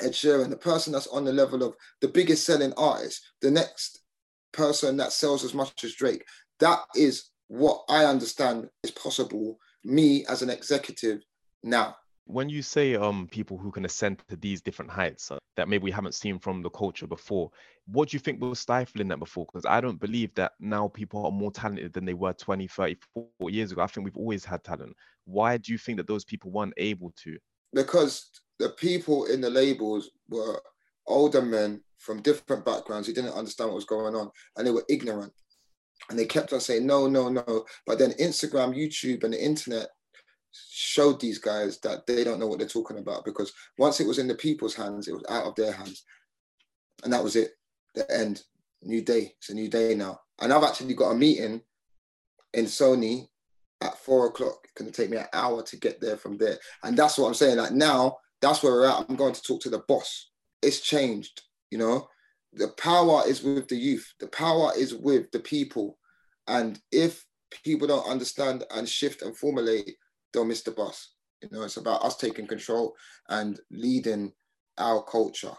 Ed 0.00 0.12
Sheeran, 0.12 0.50
the 0.50 0.56
person 0.56 0.92
that's 0.92 1.06
on 1.06 1.24
the 1.24 1.32
level 1.32 1.62
of 1.62 1.74
the 2.00 2.08
biggest 2.08 2.44
selling 2.44 2.72
artist, 2.76 3.22
the 3.40 3.50
next 3.50 4.00
person 4.52 4.96
that 4.96 5.12
sells 5.12 5.44
as 5.44 5.54
much 5.54 5.84
as 5.84 5.94
Drake. 5.94 6.24
That 6.60 6.80
is 6.94 7.30
what 7.48 7.84
I 7.88 8.04
understand 8.04 8.68
is 8.82 8.90
possible, 8.90 9.58
me 9.84 10.24
as 10.26 10.42
an 10.42 10.50
executive 10.50 11.22
now. 11.62 11.96
When 12.26 12.48
you 12.48 12.62
say 12.62 12.94
um 12.94 13.28
people 13.30 13.58
who 13.58 13.70
can 13.70 13.84
ascend 13.84 14.22
to 14.28 14.36
these 14.36 14.62
different 14.62 14.90
heights 14.90 15.30
uh, 15.30 15.38
that 15.56 15.68
maybe 15.68 15.84
we 15.84 15.90
haven't 15.90 16.14
seen 16.14 16.38
from 16.38 16.62
the 16.62 16.70
culture 16.70 17.06
before, 17.06 17.50
what 17.86 18.08
do 18.08 18.14
you 18.14 18.18
think 18.18 18.40
was 18.40 18.58
stifling 18.58 19.08
that 19.08 19.18
before? 19.18 19.44
Because 19.44 19.66
I 19.66 19.82
don't 19.82 20.00
believe 20.00 20.34
that 20.36 20.52
now 20.58 20.88
people 20.88 21.26
are 21.26 21.30
more 21.30 21.50
talented 21.50 21.92
than 21.92 22.06
they 22.06 22.14
were 22.14 22.32
20, 22.32 22.66
30, 22.66 22.96
40 23.14 23.54
years 23.54 23.72
ago. 23.72 23.82
I 23.82 23.86
think 23.86 24.06
we've 24.06 24.16
always 24.16 24.44
had 24.44 24.64
talent. 24.64 24.96
Why 25.26 25.58
do 25.58 25.70
you 25.70 25.78
think 25.78 25.98
that 25.98 26.06
those 26.06 26.24
people 26.24 26.50
weren't 26.50 26.72
able 26.78 27.12
to? 27.24 27.38
Because 27.74 28.30
the 28.58 28.70
people 28.70 29.26
in 29.26 29.40
the 29.40 29.50
labels 29.50 30.10
were 30.28 30.62
older 31.06 31.42
men 31.42 31.82
from 31.98 32.22
different 32.22 32.64
backgrounds 32.64 33.06
who 33.06 33.14
didn't 33.14 33.32
understand 33.34 33.70
what 33.70 33.76
was 33.76 33.84
going 33.84 34.14
on 34.14 34.30
and 34.56 34.66
they 34.66 34.70
were 34.70 34.84
ignorant. 34.88 35.32
And 36.10 36.18
they 36.18 36.26
kept 36.26 36.52
on 36.52 36.60
saying, 36.60 36.86
no, 36.86 37.06
no, 37.08 37.28
no. 37.28 37.64
But 37.86 37.98
then 37.98 38.12
Instagram, 38.12 38.76
YouTube, 38.76 39.24
and 39.24 39.32
the 39.32 39.42
internet 39.42 39.88
showed 40.52 41.18
these 41.18 41.38
guys 41.38 41.78
that 41.80 42.06
they 42.06 42.22
don't 42.22 42.38
know 42.38 42.46
what 42.46 42.58
they're 42.58 42.68
talking 42.68 42.98
about 42.98 43.24
because 43.24 43.52
once 43.78 44.00
it 44.00 44.06
was 44.06 44.18
in 44.18 44.28
the 44.28 44.34
people's 44.34 44.74
hands, 44.74 45.08
it 45.08 45.14
was 45.14 45.24
out 45.28 45.46
of 45.46 45.54
their 45.54 45.72
hands. 45.72 46.04
and 47.02 47.12
that 47.12 47.24
was 47.24 47.36
it. 47.36 47.52
The 47.94 48.10
end. 48.10 48.42
New 48.82 49.02
day. 49.02 49.34
It's 49.38 49.50
a 49.50 49.54
new 49.54 49.68
day 49.68 49.94
now. 49.94 50.20
And 50.40 50.52
I've 50.52 50.64
actually 50.64 50.94
got 50.94 51.10
a 51.10 51.14
meeting 51.14 51.62
in 52.52 52.66
Sony 52.66 53.28
at 53.80 53.98
four 53.98 54.26
o'clock. 54.26 54.58
It's 54.64 54.72
gonna 54.74 54.90
take 54.90 55.10
me 55.10 55.16
an 55.16 55.26
hour 55.32 55.62
to 55.62 55.76
get 55.76 56.00
there 56.00 56.16
from 56.16 56.36
there. 56.36 56.58
And 56.82 56.96
that's 56.96 57.18
what 57.18 57.28
I'm 57.28 57.34
saying. 57.34 57.58
Like 57.58 57.72
now, 57.72 58.18
that's 58.40 58.62
where 58.62 58.72
we're 58.72 58.88
at. 58.88 59.06
I'm 59.08 59.16
going 59.16 59.34
to 59.34 59.42
talk 59.42 59.60
to 59.62 59.70
the 59.70 59.82
boss. 59.88 60.30
It's 60.62 60.80
changed, 60.80 61.42
you 61.70 61.78
know. 61.78 62.08
The 62.52 62.68
power 62.78 63.22
is 63.26 63.42
with 63.42 63.68
the 63.68 63.76
youth. 63.76 64.06
The 64.20 64.28
power 64.28 64.72
is 64.76 64.94
with 64.94 65.30
the 65.32 65.40
people. 65.40 65.98
And 66.46 66.78
if 66.92 67.24
people 67.64 67.88
don't 67.88 68.08
understand 68.08 68.64
and 68.70 68.88
shift 68.88 69.22
and 69.22 69.36
formulate, 69.36 69.96
they'll 70.32 70.44
miss 70.44 70.62
the 70.62 70.70
bus. 70.72 71.14
You 71.42 71.48
know, 71.52 71.62
it's 71.62 71.78
about 71.78 72.04
us 72.04 72.16
taking 72.16 72.46
control 72.46 72.94
and 73.28 73.58
leading 73.70 74.32
our 74.78 75.02
culture. 75.02 75.52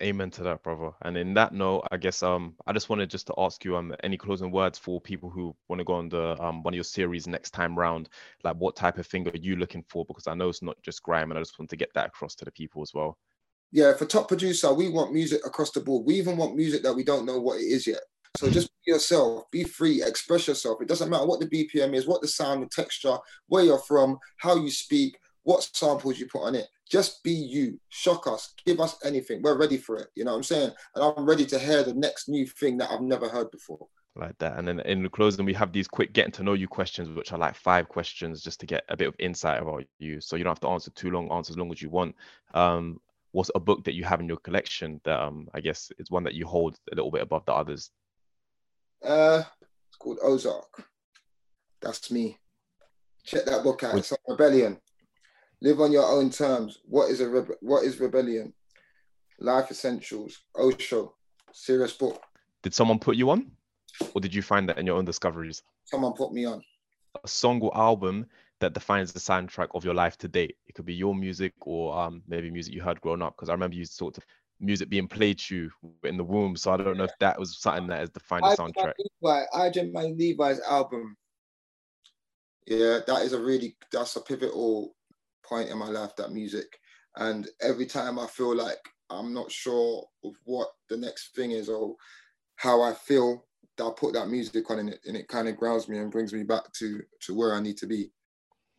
Amen 0.00 0.30
to 0.30 0.42
that, 0.44 0.62
brother. 0.62 0.92
And 1.02 1.18
in 1.18 1.34
that 1.34 1.52
note, 1.52 1.86
I 1.92 1.98
guess 1.98 2.22
um 2.22 2.54
I 2.66 2.72
just 2.72 2.88
wanted 2.88 3.10
just 3.10 3.26
to 3.26 3.34
ask 3.36 3.62
you 3.62 3.76
um 3.76 3.94
any 4.02 4.16
closing 4.16 4.50
words 4.50 4.78
for 4.78 5.00
people 5.00 5.28
who 5.28 5.54
want 5.68 5.80
to 5.80 5.84
go 5.84 5.94
on 5.94 6.08
the 6.08 6.40
um 6.42 6.62
one 6.62 6.72
of 6.72 6.76
your 6.76 6.84
series 6.84 7.26
next 7.26 7.50
time 7.50 7.78
round. 7.78 8.08
Like 8.42 8.56
what 8.56 8.74
type 8.74 8.96
of 8.96 9.06
thing 9.06 9.28
are 9.28 9.36
you 9.36 9.56
looking 9.56 9.84
for? 9.88 10.06
Because 10.06 10.26
I 10.26 10.34
know 10.34 10.48
it's 10.48 10.62
not 10.62 10.80
just 10.82 11.02
grime, 11.02 11.30
and 11.30 11.38
I 11.38 11.42
just 11.42 11.58
want 11.58 11.68
to 11.70 11.76
get 11.76 11.92
that 11.94 12.06
across 12.06 12.34
to 12.36 12.46
the 12.46 12.52
people 12.52 12.80
as 12.80 12.94
well. 12.94 13.18
Yeah, 13.70 13.94
for 13.94 14.06
top 14.06 14.28
producer, 14.28 14.72
we 14.72 14.88
want 14.88 15.12
music 15.12 15.42
across 15.46 15.72
the 15.72 15.80
board. 15.80 16.06
We 16.06 16.14
even 16.14 16.38
want 16.38 16.56
music 16.56 16.82
that 16.84 16.94
we 16.94 17.04
don't 17.04 17.26
know 17.26 17.40
what 17.40 17.58
it 17.58 17.64
is 17.64 17.86
yet. 17.86 18.00
So 18.36 18.50
just 18.50 18.70
be 18.84 18.92
yourself, 18.92 19.50
be 19.50 19.64
free, 19.64 20.02
express 20.02 20.48
yourself. 20.48 20.80
It 20.80 20.88
doesn't 20.88 21.10
matter 21.10 21.26
what 21.26 21.40
the 21.40 21.46
BPM 21.46 21.94
is, 21.94 22.06
what 22.06 22.22
the 22.22 22.28
sound, 22.28 22.62
the 22.62 22.68
texture, 22.68 23.16
where 23.46 23.64
you're 23.64 23.78
from, 23.78 24.18
how 24.38 24.56
you 24.56 24.70
speak, 24.70 25.18
what 25.42 25.68
samples 25.74 26.18
you 26.18 26.26
put 26.26 26.42
on 26.42 26.54
it. 26.54 26.66
Just 26.92 27.22
be 27.22 27.32
you. 27.32 27.80
Shock 27.88 28.26
us. 28.26 28.52
Give 28.66 28.78
us 28.78 28.98
anything. 29.02 29.40
We're 29.40 29.56
ready 29.56 29.78
for 29.78 29.96
it. 29.96 30.08
You 30.14 30.24
know 30.24 30.32
what 30.32 30.36
I'm 30.36 30.42
saying? 30.42 30.72
And 30.94 31.02
I'm 31.02 31.24
ready 31.24 31.46
to 31.46 31.58
hear 31.58 31.82
the 31.82 31.94
next 31.94 32.28
new 32.28 32.46
thing 32.46 32.76
that 32.76 32.90
I've 32.90 33.00
never 33.00 33.30
heard 33.30 33.50
before. 33.50 33.86
Like 34.14 34.36
that. 34.40 34.58
And 34.58 34.68
then 34.68 34.80
in 34.80 35.02
the 35.02 35.08
closing, 35.08 35.46
we 35.46 35.54
have 35.54 35.72
these 35.72 35.88
quick 35.88 36.12
getting 36.12 36.32
to 36.32 36.42
know 36.42 36.52
you 36.52 36.68
questions, 36.68 37.08
which 37.08 37.32
are 37.32 37.38
like 37.38 37.54
five 37.54 37.88
questions 37.88 38.42
just 38.42 38.60
to 38.60 38.66
get 38.66 38.84
a 38.90 38.96
bit 38.96 39.08
of 39.08 39.14
insight 39.18 39.62
about 39.62 39.84
you. 40.00 40.20
So 40.20 40.36
you 40.36 40.44
don't 40.44 40.50
have 40.50 40.60
to 40.60 40.68
answer 40.68 40.90
too 40.90 41.10
long, 41.10 41.32
answer 41.32 41.54
as 41.54 41.56
long 41.56 41.72
as 41.72 41.80
you 41.80 41.88
want. 41.88 42.14
Um, 42.52 43.00
what's 43.30 43.50
a 43.54 43.60
book 43.60 43.84
that 43.84 43.94
you 43.94 44.04
have 44.04 44.20
in 44.20 44.28
your 44.28 44.36
collection 44.36 45.00
that 45.04 45.18
um, 45.18 45.48
I 45.54 45.60
guess 45.60 45.90
is 45.98 46.10
one 46.10 46.24
that 46.24 46.34
you 46.34 46.46
hold 46.46 46.76
a 46.92 46.94
little 46.94 47.10
bit 47.10 47.22
above 47.22 47.46
the 47.46 47.54
others? 47.54 47.90
Uh, 49.02 49.44
it's 49.88 49.96
called 49.96 50.18
Ozark. 50.22 50.84
That's 51.80 52.10
me. 52.10 52.36
Check 53.24 53.46
that 53.46 53.64
book 53.64 53.82
out. 53.82 53.96
It's 53.96 54.12
Rebellion. 54.28 54.78
Live 55.62 55.80
on 55.80 55.92
your 55.92 56.04
own 56.04 56.28
terms. 56.28 56.80
What 56.86 57.08
is 57.08 57.20
a 57.20 57.26
rebe- 57.26 57.54
what 57.60 57.84
is 57.84 58.00
rebellion? 58.00 58.52
Life 59.38 59.70
essentials. 59.70 60.40
Osho. 60.58 61.14
Serious 61.52 61.92
book. 61.92 62.20
Did 62.64 62.74
someone 62.74 62.98
put 62.98 63.14
you 63.14 63.30
on, 63.30 63.52
or 64.12 64.20
did 64.20 64.34
you 64.34 64.42
find 64.42 64.68
that 64.68 64.78
in 64.78 64.86
your 64.86 64.96
own 64.96 65.04
discoveries? 65.04 65.62
Someone 65.84 66.14
put 66.14 66.32
me 66.32 66.46
on. 66.46 66.64
A 67.22 67.28
song 67.28 67.60
or 67.60 67.76
album 67.78 68.26
that 68.58 68.72
defines 68.72 69.12
the 69.12 69.20
soundtrack 69.20 69.68
of 69.72 69.84
your 69.84 69.94
life 69.94 70.18
to 70.18 70.26
date. 70.26 70.56
It 70.66 70.74
could 70.74 70.84
be 70.84 70.94
your 70.94 71.14
music 71.14 71.52
or 71.60 71.96
um, 71.96 72.22
maybe 72.26 72.50
music 72.50 72.74
you 72.74 72.82
heard 72.82 73.00
growing 73.00 73.22
up. 73.22 73.36
Because 73.36 73.48
I 73.48 73.52
remember 73.52 73.76
you 73.76 73.84
sort 73.84 74.18
of 74.18 74.24
music 74.58 74.88
being 74.88 75.06
played 75.06 75.38
to 75.38 75.54
you 75.54 75.70
in 76.02 76.16
the 76.16 76.24
womb. 76.24 76.56
So 76.56 76.72
I 76.72 76.76
don't 76.76 76.96
know 76.96 77.04
if 77.04 77.16
that 77.20 77.38
was 77.38 77.56
something 77.60 77.86
that 77.86 78.00
has 78.00 78.10
defined 78.10 78.46
the 78.46 78.56
soundtrack. 78.56 78.94
Levi, 79.22 79.44
I 79.54 79.70
Jermaine 79.70 80.18
Levi's 80.18 80.58
album. 80.58 81.16
Yeah, 82.66 82.98
that 83.06 83.22
is 83.22 83.32
a 83.32 83.40
really 83.40 83.76
that's 83.92 84.16
a 84.16 84.20
pivotal 84.20 84.96
point 85.42 85.70
in 85.70 85.78
my 85.78 85.88
life, 85.88 86.16
that 86.16 86.32
music. 86.32 86.78
And 87.16 87.48
every 87.60 87.86
time 87.86 88.18
I 88.18 88.26
feel 88.26 88.54
like 88.54 88.78
I'm 89.10 89.34
not 89.34 89.50
sure 89.50 90.04
of 90.24 90.32
what 90.44 90.68
the 90.88 90.96
next 90.96 91.34
thing 91.34 91.50
is 91.50 91.68
or 91.68 91.94
how 92.56 92.82
I 92.82 92.94
feel, 92.94 93.44
I 93.80 93.90
put 93.96 94.14
that 94.14 94.28
music 94.28 94.70
on 94.70 94.78
and 94.78 94.90
it, 94.90 95.00
and 95.06 95.16
it 95.16 95.28
kind 95.28 95.48
of 95.48 95.56
grounds 95.56 95.88
me 95.88 95.98
and 95.98 96.10
brings 96.10 96.32
me 96.32 96.42
back 96.42 96.72
to 96.74 97.02
to 97.22 97.34
where 97.34 97.54
I 97.54 97.60
need 97.60 97.76
to 97.78 97.86
be. 97.86 98.10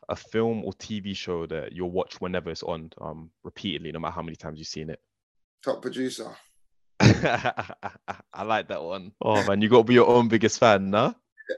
A 0.10 0.16
film 0.16 0.64
or 0.66 0.74
TV 0.74 1.16
show 1.16 1.46
that 1.48 1.72
you'll 1.72 1.92
watch 1.92 2.20
whenever 2.20 2.50
it's 2.50 2.64
on, 2.64 2.92
um, 3.00 3.30
repeatedly, 3.44 3.92
no 3.92 4.00
matter 4.00 4.14
how 4.14 4.22
many 4.22 4.36
times 4.36 4.60
you've 4.60 4.68
seen 4.68 4.90
it. 4.90 5.00
Top 5.64 5.82
producer. 5.82 6.36
I 7.00 8.44
like 8.44 8.68
that 8.68 8.84
one. 8.84 9.14
Oh 9.22 9.46
man, 9.46 9.62
you 9.62 9.70
got 9.70 9.78
to 9.78 9.84
be 9.84 9.94
your 9.94 10.08
own 10.08 10.28
biggest 10.28 10.60
fan, 10.60 10.90
nah? 10.90 11.14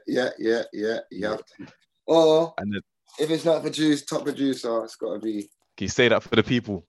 Yeah, 0.06 0.30
yeah, 0.38 0.62
yeah. 0.72 0.98
You 1.10 1.26
have 1.26 1.44
to. 1.44 1.66
Or 2.06 2.54
and 2.58 2.72
then, 2.72 2.80
if 3.18 3.30
it's 3.30 3.44
not 3.44 3.62
produced, 3.62 4.08
top 4.08 4.24
producer, 4.24 4.84
it's 4.84 4.96
got 4.96 5.14
to 5.14 5.18
be. 5.18 5.48
Can 5.76 5.84
you 5.84 5.88
say 5.88 6.08
that 6.08 6.22
for 6.22 6.36
the 6.36 6.42
people? 6.42 6.86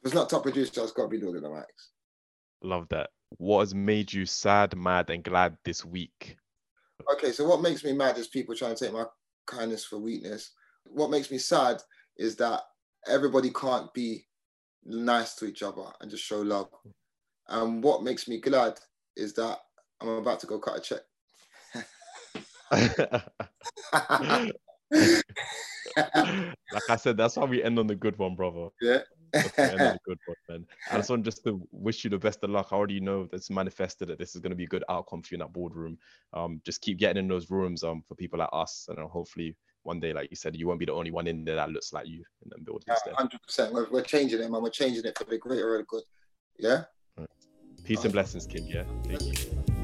If 0.00 0.06
it's 0.06 0.14
not 0.14 0.30
top 0.30 0.42
producer, 0.42 0.82
it's 0.82 0.92
got 0.92 1.04
to 1.04 1.08
be 1.08 1.20
Lord 1.20 1.36
of 1.36 1.42
the 1.42 1.48
Mics. 1.48 1.90
Love 2.62 2.86
that. 2.90 3.10
What 3.38 3.60
has 3.60 3.74
made 3.74 4.12
you 4.12 4.26
sad, 4.26 4.76
mad, 4.76 5.10
and 5.10 5.24
glad 5.24 5.56
this 5.64 5.84
week? 5.84 6.36
Okay, 7.12 7.32
so 7.32 7.46
what 7.46 7.62
makes 7.62 7.84
me 7.84 7.92
mad 7.92 8.16
is 8.18 8.28
people 8.28 8.54
trying 8.54 8.74
to 8.74 8.84
take 8.84 8.92
my 8.92 9.04
kindness 9.46 9.84
for 9.84 9.98
weakness. 9.98 10.52
What 10.86 11.10
makes 11.10 11.30
me 11.30 11.38
sad 11.38 11.82
is 12.16 12.36
that 12.36 12.62
everybody 13.08 13.50
can't 13.50 13.92
be 13.92 14.26
nice 14.84 15.34
to 15.36 15.46
each 15.46 15.62
other 15.62 15.84
and 16.00 16.10
just 16.10 16.24
show 16.24 16.40
love. 16.40 16.68
And 17.48 17.82
what 17.82 18.02
makes 18.02 18.28
me 18.28 18.40
glad 18.40 18.78
is 19.16 19.34
that 19.34 19.58
I'm 20.00 20.08
about 20.08 20.40
to 20.40 20.46
go 20.46 20.58
cut 20.58 20.78
a 20.78 20.80
check. 20.80 21.02
like 24.92 26.90
I 26.90 26.96
said, 26.96 27.16
that's 27.16 27.34
how 27.34 27.46
we 27.46 27.62
end 27.62 27.78
on 27.78 27.86
the 27.86 27.94
good 27.94 28.18
one, 28.18 28.34
brother. 28.34 28.68
Yeah. 28.80 29.00
good 29.32 30.18
one, 30.26 30.36
man. 30.48 30.66
I 30.90 30.96
just 30.96 31.10
want 31.10 31.24
just 31.24 31.44
to 31.44 31.66
wish 31.72 32.04
you 32.04 32.10
the 32.10 32.18
best 32.18 32.42
of 32.44 32.50
luck. 32.50 32.68
I 32.70 32.76
already 32.76 33.00
know 33.00 33.28
that's 33.30 33.50
manifested 33.50 34.08
that 34.08 34.18
this 34.18 34.34
is 34.34 34.40
going 34.40 34.50
to 34.50 34.56
be 34.56 34.64
a 34.64 34.68
good 34.68 34.84
outcome 34.88 35.22
for 35.22 35.34
you 35.34 35.36
in 35.36 35.40
that 35.40 35.52
boardroom. 35.52 35.98
Um, 36.32 36.60
just 36.64 36.80
keep 36.80 36.98
getting 36.98 37.18
in 37.18 37.28
those 37.28 37.50
rooms 37.50 37.82
um 37.82 38.02
for 38.06 38.14
people 38.14 38.38
like 38.38 38.48
us, 38.52 38.86
and 38.88 38.98
hopefully 38.98 39.56
one 39.86 40.00
day, 40.00 40.12
like 40.12 40.30
you 40.30 40.36
said, 40.36 40.56
you 40.56 40.66
won't 40.66 40.80
be 40.80 40.86
the 40.86 40.92
only 40.92 41.10
one 41.10 41.26
in 41.26 41.44
there 41.44 41.56
that 41.56 41.70
looks 41.70 41.92
like 41.92 42.06
you 42.06 42.22
in 42.42 42.50
them 42.50 42.64
buildings. 42.64 42.98
Hundred 43.14 43.40
percent. 43.42 43.72
We're, 43.72 44.02
changing 44.02 44.40
it, 44.40 44.50
man. 44.50 44.62
We're 44.62 44.70
changing 44.70 45.04
it 45.04 45.16
for 45.16 45.24
the 45.24 45.38
greater 45.38 45.82
good. 45.88 46.02
Yeah. 46.58 46.82
Right. 47.16 47.28
Peace 47.84 48.04
and 48.04 48.12
blessings, 48.12 48.46
kid. 48.46 48.64
Yeah. 48.66 48.84
Thank 49.04 49.22
you. 49.22 49.75